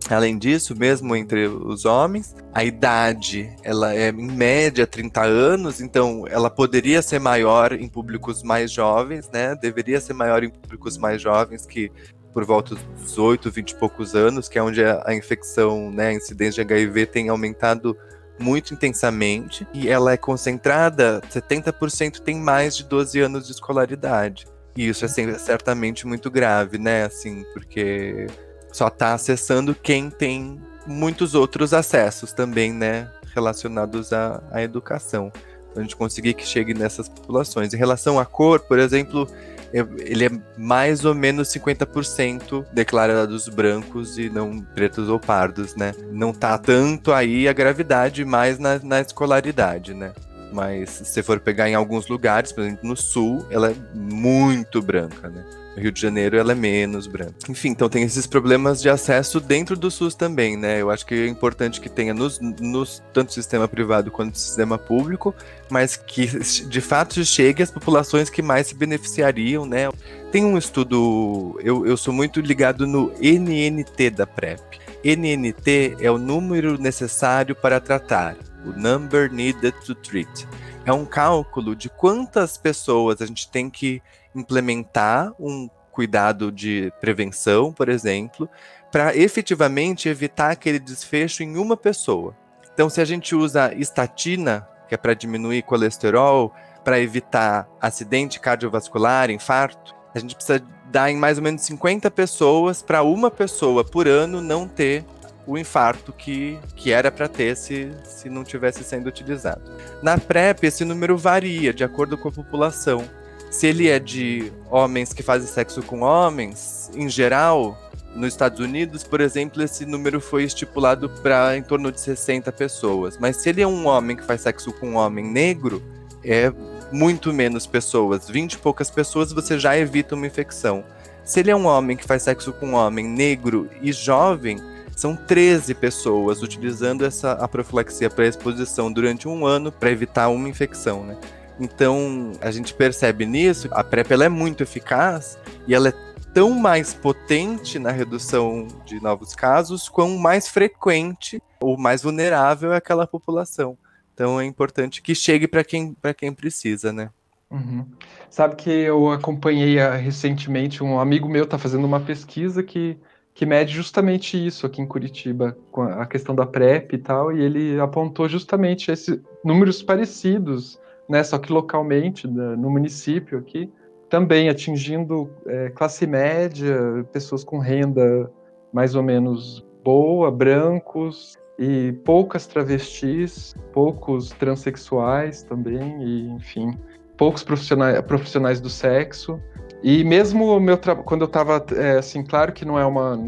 [0.10, 6.26] Além disso, mesmo entre os homens, a idade ela é em média 30 anos, então
[6.28, 9.56] ela poderia ser maior em públicos mais jovens, né?
[9.56, 11.92] Deveria ser maior em públicos mais jovens que
[12.34, 16.14] por volta dos 18, 20 e poucos anos, que é onde a, infecção, né, a
[16.14, 17.96] incidência de HIV tem aumentado
[18.40, 24.48] muito intensamente e ela é concentrada, 70% tem mais de 12 anos de escolaridade.
[24.76, 27.04] E isso é certamente muito grave, né?
[27.04, 28.26] Assim, porque
[28.74, 35.32] só está acessando quem tem muitos outros acessos também, né, relacionados à, à educação.
[35.72, 37.74] Então, a gente conseguir que chegue nessas populações.
[37.74, 39.28] Em relação à cor, por exemplo,
[39.74, 45.94] ele é mais ou menos 50% declarados brancos e não pretos ou pardos, né?
[46.12, 50.14] Não tá tanto aí a gravidade, mais na, na escolaridade, né?
[50.54, 55.28] Mas se for pegar em alguns lugares, por exemplo, no sul, ela é muito branca,
[55.28, 55.44] né?
[55.76, 57.34] No Rio de Janeiro ela é menos branca.
[57.50, 60.80] Enfim, então tem esses problemas de acesso dentro do SUS também, né?
[60.80, 65.34] Eu acho que é importante que tenha nos, nos tanto sistema privado quanto sistema público,
[65.72, 66.28] mas que
[66.68, 69.90] de fato chegue às populações que mais se beneficiariam, né?
[70.32, 74.62] Tem um estudo, eu, eu sou muito ligado no NNT da PrEP.
[75.04, 80.48] NNT é o número necessário para tratar o Number Needed to Treat.
[80.86, 84.02] É um cálculo de quantas pessoas a gente tem que
[84.36, 88.50] implementar um cuidado de prevenção, por exemplo,
[88.92, 92.36] para efetivamente evitar aquele desfecho em uma pessoa.
[92.74, 96.54] Então, se a gente usa estatina, que é para diminuir colesterol,
[96.84, 102.82] para evitar acidente cardiovascular, infarto, a gente precisa dar em mais ou menos 50 pessoas
[102.82, 105.06] para uma pessoa por ano não ter
[105.46, 109.62] o infarto que, que era para ter se, se não tivesse sendo utilizado.
[110.02, 113.04] Na PrEP, esse número varia de acordo com a população.
[113.52, 117.78] Se ele é de homens que fazem sexo com homens, em geral,
[118.16, 123.18] nos Estados Unidos, por exemplo, esse número foi estipulado para em torno de 60 pessoas.
[123.18, 125.84] Mas se ele é um homem que faz sexo com um homem negro,
[126.24, 126.52] é
[126.92, 128.30] muito menos pessoas.
[128.30, 130.84] 20 e poucas pessoas você já evita uma infecção.
[131.24, 134.58] Se ele é um homem que faz sexo com um homem negro e jovem,
[134.96, 140.48] são 13 pessoas utilizando essa a profilaxia para exposição durante um ano para evitar uma
[140.48, 141.18] infecção, né?
[141.60, 145.38] Então, a gente percebe nisso, a PrEP ela é muito eficaz
[145.68, 145.94] e ela é
[146.34, 152.78] tão mais potente na redução de novos casos, quão mais frequente ou mais vulnerável é
[152.78, 153.78] aquela população.
[154.14, 157.10] Então é importante que chegue para quem, quem precisa, né?
[157.52, 157.86] Uhum.
[158.32, 162.98] Sabe que eu acompanhei ah, recentemente, um amigo meu está fazendo uma pesquisa que,
[163.34, 167.42] que mede justamente isso aqui em Curitiba, com a questão da PrEP e tal, e
[167.42, 173.72] ele apontou justamente esses números parecidos né, só que localmente, no município aqui,
[174.10, 178.32] também atingindo é, classe média, pessoas com renda
[178.72, 186.76] mais ou menos boa, brancos, e poucas travestis, poucos transexuais também, e enfim,
[187.16, 189.40] poucos profissionais, profissionais do sexo.
[189.84, 193.20] E mesmo meu quando eu estava é, assim, claro que não é uma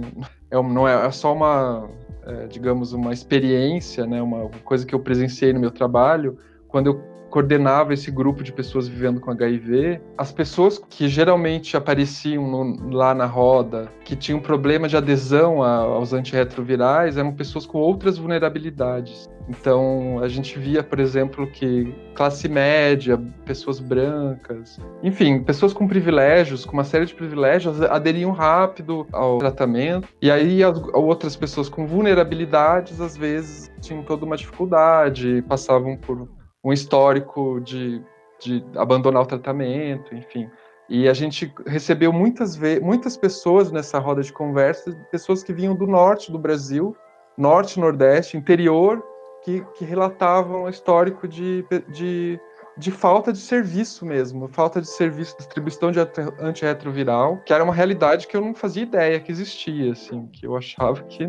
[0.49, 1.89] é, não é, é só uma
[2.25, 7.14] é, digamos uma experiência, né, uma coisa que eu presenciei no meu trabalho, quando eu
[7.35, 13.13] coordenava esse grupo de pessoas vivendo com HIV, as pessoas que geralmente apareciam no, lá
[13.13, 19.29] na roda, que tinham problema de adesão a, aos antirretrovirais, eram pessoas com outras vulnerabilidades.
[19.49, 26.65] Então, a gente via, por exemplo, que classe média, pessoas brancas, enfim, pessoas com privilégios,
[26.65, 30.07] com uma série de privilégios, aderiam rápido ao tratamento.
[30.21, 36.27] E aí, as outras pessoas com vulnerabilidades, às vezes, tinham toda uma dificuldade, passavam por
[36.65, 38.01] um histórico de,
[38.39, 40.49] de abandonar o tratamento, enfim.
[40.89, 45.85] E a gente recebeu muitas, muitas pessoas nessa roda de conversa, pessoas que vinham do
[45.85, 46.97] norte do Brasil,
[47.37, 49.03] norte, nordeste, interior,
[49.43, 52.39] que, que relatavam o histórico de, de
[52.77, 55.99] de falta de serviço mesmo, falta de serviço, distribuição de
[56.39, 60.57] antirretroviral, que era uma realidade que eu não fazia ideia que existia, assim, que eu
[60.57, 61.25] achava que...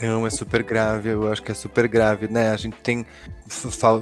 [0.00, 2.50] Não, é super grave, eu acho que é super grave, né?
[2.50, 3.04] A gente tem,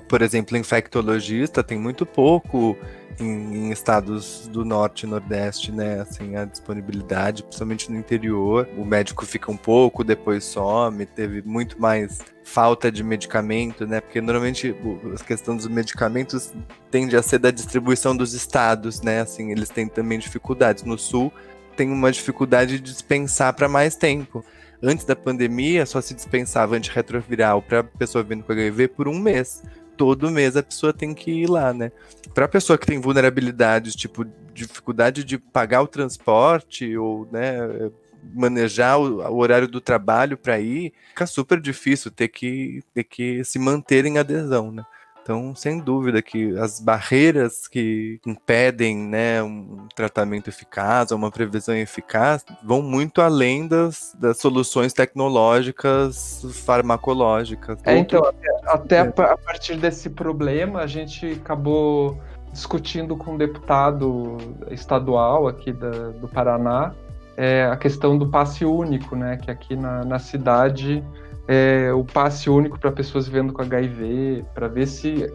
[0.09, 2.77] por exemplo, infectologista, tem muito pouco
[3.19, 3.25] em,
[3.69, 6.01] em, estados do norte e nordeste, né?
[6.01, 8.69] Assim, a disponibilidade, principalmente no interior.
[8.77, 12.21] O médico fica um pouco, depois some, teve muito mais
[12.53, 14.01] falta de medicamento, né?
[14.01, 14.77] Porque normalmente
[15.19, 16.53] a questão dos medicamentos
[16.91, 19.23] tende a ser da distribuição dos estados, né?
[19.23, 20.85] Assim, eles têm também dificuldades.
[20.85, 21.33] No sul
[21.75, 24.45] tem uma dificuldade de dispensar para mais tempo.
[24.83, 29.63] Antes da pandemia, só se dispensava antirretroviral para pessoa vindo com HIV por um mês
[29.97, 31.93] todo mês a pessoa tem que ir lá, né?
[32.35, 37.91] Para pessoa que tem vulnerabilidades, tipo dificuldade de pagar o transporte ou, né,
[38.35, 43.45] manejar o, o horário do trabalho para ir, fica super difícil ter que ter que
[43.45, 44.85] se manter em adesão, né?
[45.23, 51.77] Então, sem dúvida que as barreiras que impedem né, um tratamento eficaz ou uma previsão
[51.77, 57.79] eficaz vão muito além das, das soluções tecnológicas farmacológicas.
[57.85, 58.21] É, então,
[58.67, 62.21] até, até a partir desse problema, a gente acabou
[62.53, 64.37] discutindo com um deputado
[64.73, 66.93] estadual aqui da, do Paraná
[67.37, 69.37] é, a questão do passe único, né?
[69.37, 71.05] Que aqui na, na cidade
[71.49, 75.27] é, o passe único para pessoas vivendo com HIV, para ver se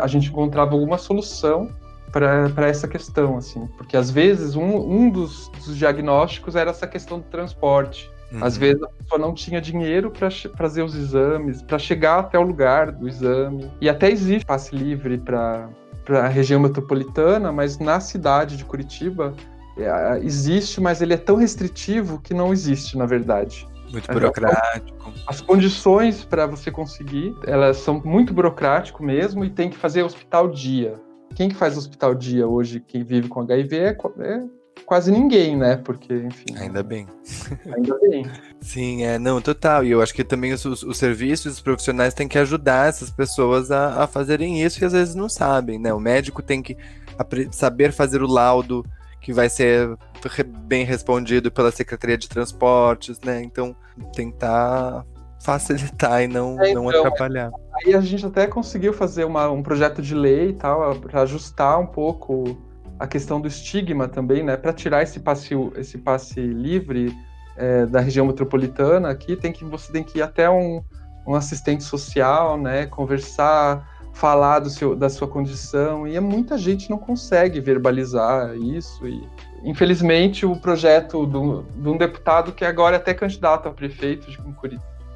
[0.00, 1.68] a gente encontrava alguma solução
[2.12, 7.18] para essa questão, assim, porque às vezes um, um dos, dos, diagnósticos era essa questão
[7.18, 8.08] do transporte.
[8.30, 8.44] Uhum.
[8.44, 12.42] Às vezes a pessoa não tinha dinheiro para fazer os exames, para chegar até o
[12.42, 13.68] lugar do exame.
[13.80, 15.68] E até existe passe livre para
[16.08, 19.34] a região metropolitana, mas na cidade de Curitiba
[19.76, 23.66] é, existe, mas ele é tão restritivo que não existe, na verdade.
[23.90, 25.12] Muito burocrático.
[25.26, 30.48] As condições para você conseguir, elas são muito burocrático mesmo e tem que fazer hospital
[30.48, 30.94] dia.
[31.34, 34.44] Quem que faz hospital dia hoje, quem vive com HIV, é, é
[34.84, 35.76] quase ninguém, né?
[35.76, 36.56] Porque, enfim.
[36.56, 37.06] Ainda bem.
[37.76, 38.26] Ainda bem.
[38.60, 39.84] Sim, é, não, total.
[39.84, 43.70] E eu acho que também os, os serviços, os profissionais têm que ajudar essas pessoas
[43.70, 45.92] a, a fazerem isso e às vezes não sabem, né?
[45.92, 46.76] O médico tem que
[47.50, 48.84] saber fazer o laudo
[49.24, 49.96] que vai ser
[50.66, 53.42] bem respondido pela Secretaria de Transportes, né?
[53.42, 53.74] Então,
[54.14, 55.02] tentar
[55.42, 57.50] facilitar e não, é, então, não atrapalhar.
[57.74, 61.80] Aí a gente até conseguiu fazer uma, um projeto de lei e tal, para ajustar
[61.80, 62.58] um pouco
[62.98, 64.58] a questão do estigma também, né?
[64.58, 67.10] Para tirar esse passe, esse passe livre
[67.56, 70.82] é, da região metropolitana aqui, tem que você tem que ir até um,
[71.26, 72.84] um assistente social, né?
[72.84, 79.28] Conversar, falar do seu, da sua condição e muita gente não consegue verbalizar isso e
[79.64, 84.38] infelizmente o projeto do, de um deputado que agora é até candidato a prefeito de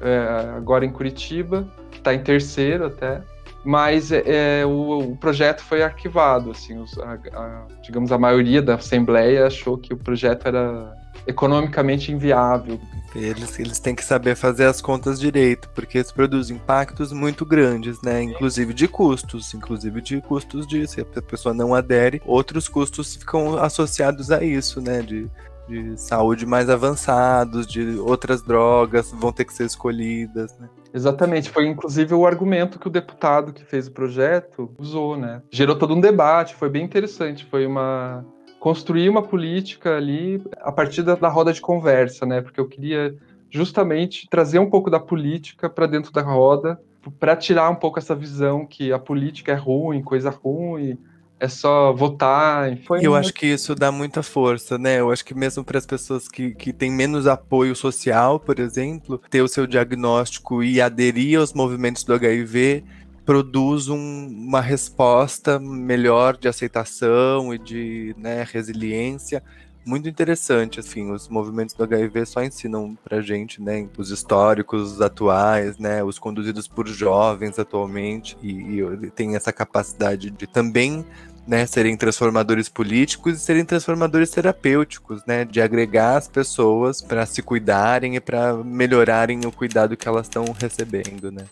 [0.01, 3.21] é, agora em Curitiba, que está em terceiro até,
[3.63, 8.61] mas é, é, o, o, projeto foi arquivado, assim, os, a, a, digamos, a maioria
[8.61, 10.93] da Assembleia achou que o projeto era
[11.29, 12.79] economicamente inviável.
[13.15, 18.01] Eles, eles têm que saber fazer as contas direito, porque isso produz impactos muito grandes,
[18.01, 18.21] né?
[18.21, 23.57] Inclusive de custos, inclusive de custos de se a pessoa não adere, outros custos ficam
[23.57, 25.01] associados a isso, né?
[25.01, 25.29] De
[25.69, 30.67] de saúde mais avançados, de outras drogas vão ter que ser escolhidas, né?
[30.91, 35.43] Exatamente, foi inclusive o argumento que o deputado que fez o projeto usou, né?
[35.51, 38.25] Gerou todo um debate, foi bem interessante, foi uma
[38.59, 42.41] construir uma política ali a partir da, da roda de conversa, né?
[42.41, 43.15] Porque eu queria
[43.49, 46.79] justamente trazer um pouco da política para dentro da roda,
[47.19, 50.97] para tirar um pouco essa visão que a política é ruim, coisa ruim,
[51.39, 52.77] é só votar.
[53.01, 54.99] Eu acho que isso dá muita força, né?
[54.99, 59.21] Eu acho que mesmo para as pessoas que, que têm menos apoio social, por exemplo,
[59.29, 62.83] ter o seu diagnóstico e aderir aos movimentos do HIV
[63.29, 69.43] produz um, uma resposta melhor de aceitação e de né, resiliência
[69.85, 75.77] muito interessante, assim, os movimentos do HIV só ensinam pra gente, né, os históricos atuais,
[75.77, 81.05] né, os conduzidos por jovens atualmente, e, e tem essa capacidade de também
[81.45, 87.43] né, serem transformadores políticos e serem transformadores terapêuticos, né, de agregar as pessoas para se
[87.43, 91.45] cuidarem e para melhorarem o cuidado que elas estão recebendo, né.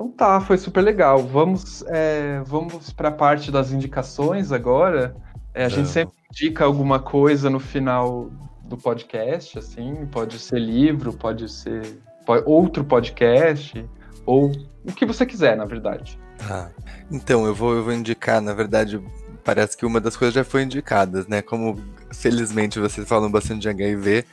[0.00, 1.22] Então tá, foi super legal.
[1.22, 5.14] Vamos, é, vamos para a parte das indicações agora.
[5.52, 8.30] É, a gente sempre indica alguma coisa no final
[8.64, 11.98] do podcast, assim, pode ser livro, pode ser
[12.46, 13.84] outro podcast,
[14.24, 14.50] ou
[14.86, 16.18] o que você quiser, na verdade.
[16.48, 16.70] Ah,
[17.10, 18.98] então, eu vou, eu vou indicar, na verdade,
[19.44, 21.42] parece que uma das coisas já foi indicadas, né?
[21.42, 21.78] Como
[22.10, 24.24] felizmente vocês falam bastante de HIV,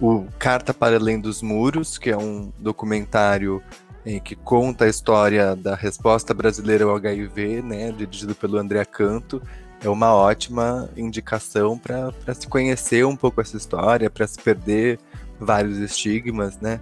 [0.00, 3.62] o Carta para Além dos Muros, que é um documentário
[4.04, 7.92] eh, que conta a história da resposta brasileira ao HIV, né?
[7.92, 9.42] Dirigido pelo André Canto.
[9.82, 14.98] É uma ótima indicação para se conhecer um pouco essa história, para se perder
[15.40, 16.80] vários estigmas, né?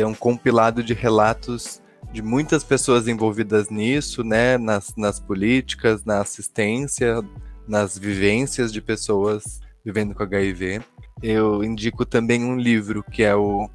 [0.00, 6.20] é um compilado de relatos de muitas pessoas envolvidas nisso, né, nas, nas políticas, na
[6.20, 7.22] assistência,
[7.66, 10.80] nas vivências de pessoas vivendo com HIV.
[11.22, 13.68] Eu indico também um livro que é o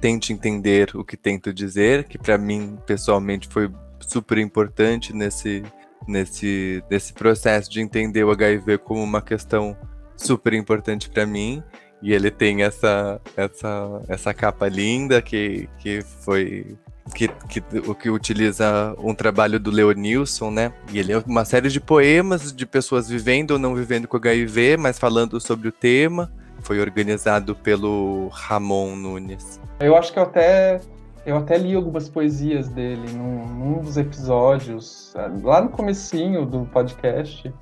[0.00, 3.70] Tente Entender o que Tento Dizer, que para mim pessoalmente foi
[4.00, 5.62] super importante nesse,
[6.06, 9.76] nesse, nesse processo de entender o HIV como uma questão
[10.16, 11.62] super importante para mim.
[12.02, 16.76] E ele tem essa, essa, essa capa linda que, que foi
[17.14, 17.60] que, que,
[17.94, 20.72] que utiliza um trabalho do Leonilson, né?
[20.92, 24.76] E ele é uma série de poemas de pessoas vivendo ou não vivendo com HIV,
[24.76, 26.32] mas falando sobre o tema.
[26.62, 29.60] Foi organizado pelo Ramon Nunes.
[29.80, 30.80] Eu acho que eu até
[31.24, 37.52] eu até li algumas poesias dele num, num dos episódios, lá no comecinho do podcast.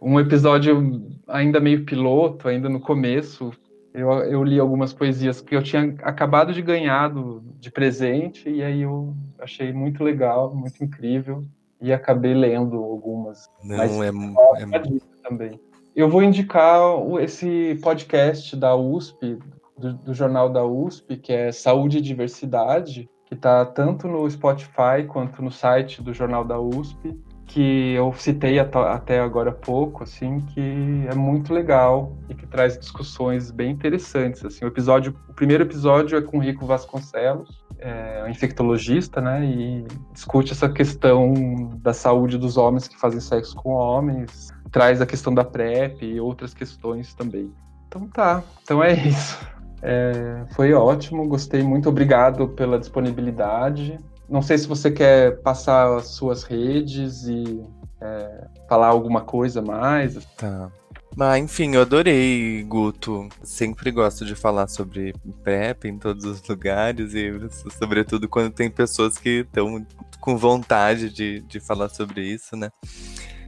[0.00, 3.52] Um episódio ainda meio piloto, ainda no começo,
[3.94, 8.62] eu, eu li algumas poesias que eu tinha acabado de ganhar do, de presente, e
[8.62, 11.44] aí eu achei muito legal, muito incrível,
[11.80, 13.48] e acabei lendo algumas.
[13.62, 15.28] Não, Mas, é, é...
[15.28, 15.60] também.
[15.94, 16.80] Eu vou indicar
[17.20, 19.38] esse podcast da USP,
[19.78, 25.04] do, do, jornal da USP, que é Saúde e Diversidade, que está tanto no Spotify
[25.06, 27.14] quanto no site do jornal da USP
[27.52, 32.78] que eu citei até agora há pouco, assim, que é muito legal e que traz
[32.78, 34.64] discussões bem interessantes, assim.
[34.64, 40.68] O episódio, o primeiro episódio é com Rico Vasconcelos, é infectologista, né, e discute essa
[40.68, 41.34] questão
[41.82, 46.20] da saúde dos homens que fazem sexo com homens, traz a questão da PrEP e
[46.20, 47.52] outras questões também.
[47.86, 49.38] Então tá, então é isso.
[49.82, 53.98] É, foi ótimo, gostei muito, obrigado pela disponibilidade.
[54.28, 57.62] Não sei se você quer passar as suas redes e
[58.00, 60.24] é, falar alguma coisa mais.
[60.36, 60.70] Tá.
[61.14, 63.28] Mas, enfim, eu adorei, Guto.
[63.42, 65.14] Sempre gosto de falar sobre
[65.44, 67.30] PrEP em todos os lugares e,
[67.78, 69.86] sobretudo, quando tem pessoas que estão
[70.20, 72.70] com vontade de, de falar sobre isso, né?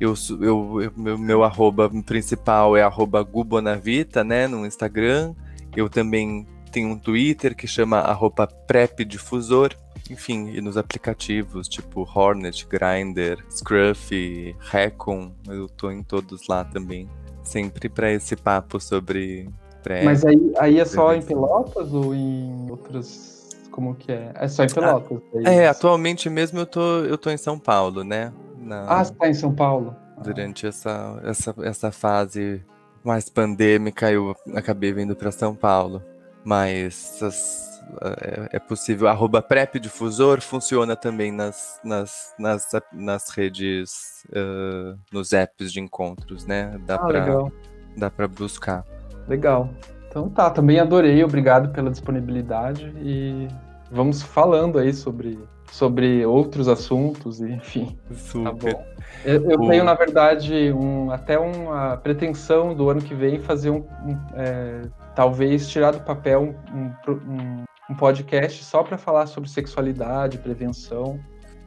[0.01, 5.35] Eu, eu, meu, meu arroba principal é arroba gubonavita, né, no Instagram.
[5.77, 9.75] Eu também tenho um Twitter que chama arroba prepdifusor.
[10.11, 17.09] Enfim, e nos aplicativos tipo Hornet, Grindr, Scruffy, Recon, eu tô em todos lá também.
[17.43, 19.49] Sempre para esse papo sobre
[19.83, 20.03] pré.
[20.03, 23.49] Mas aí, aí é só em Pelotas ou em outras.
[23.71, 24.33] Como que é?
[24.35, 25.19] É só em Pelotas?
[25.45, 28.33] Ah, é, atualmente mesmo eu tô, eu tô em São Paulo, né?
[28.65, 28.87] Na...
[28.89, 29.95] Ah, você tá em São Paulo?
[30.23, 30.69] Durante ah.
[30.69, 32.65] essa, essa, essa fase
[33.05, 36.03] mais pandêmica, eu acabei vindo para São Paulo.
[36.45, 37.75] Mas as,
[38.21, 39.09] é, é possível.
[39.09, 46.47] Arroba PrEP Difusor funciona também nas, nas, nas, nas redes, uh, nos apps de encontros,
[46.47, 46.79] né?
[46.87, 47.53] Dá ah, pra, legal.
[47.97, 48.85] Dá para buscar.
[49.29, 49.71] Legal.
[50.09, 53.49] Então tá, também adorei, obrigado pela disponibilidade e
[53.91, 55.39] vamos falando aí sobre,
[55.75, 57.99] sobre outros assuntos, enfim.
[58.15, 58.45] Super.
[58.45, 58.87] Tá bom.
[59.25, 63.85] Eu, eu tenho, na verdade, um, até uma pretensão do ano que vem fazer um,
[64.07, 64.83] um é,
[65.17, 71.19] talvez tirar do papel um, um, podcast só para falar sobre sexualidade, prevenção.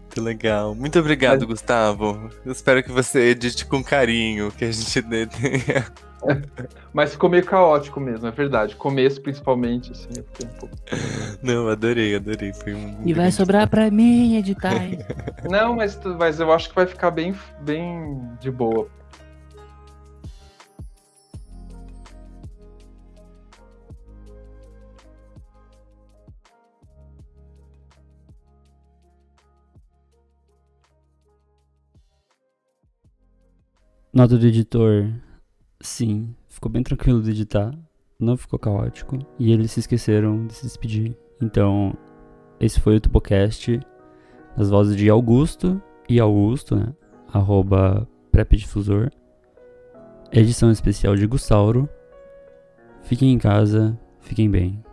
[0.09, 0.73] Que legal.
[0.73, 1.49] Muito obrigado, Mas...
[1.49, 2.29] Gustavo.
[2.45, 5.85] Eu espero que você edite com carinho, que a gente tenha.
[6.93, 8.75] Mas ficou meio caótico mesmo, é verdade.
[8.75, 10.75] Começo, principalmente, assim, eu fiquei um pouco.
[11.41, 12.53] Não, adorei, adorei.
[12.53, 13.01] Foi um.
[13.05, 14.73] E vai sobrar pra mim editar.
[15.49, 18.87] Não, mas, mas eu acho que vai ficar bem, bem de boa.
[34.13, 35.11] Nota do editor,
[35.87, 37.73] sim, ficou bem tranquilo de editar,
[38.19, 41.15] não ficou caótico e eles se esqueceram de se despedir.
[41.41, 41.95] Então,
[42.59, 43.79] esse foi o Tupocast,
[44.55, 46.93] nas vozes de Augusto e Augusto, né?
[47.31, 49.11] Arroba Prepdifusor.
[50.31, 51.87] Edição especial de Gussauro.
[53.03, 54.83] Fiquem em casa, fiquem bem.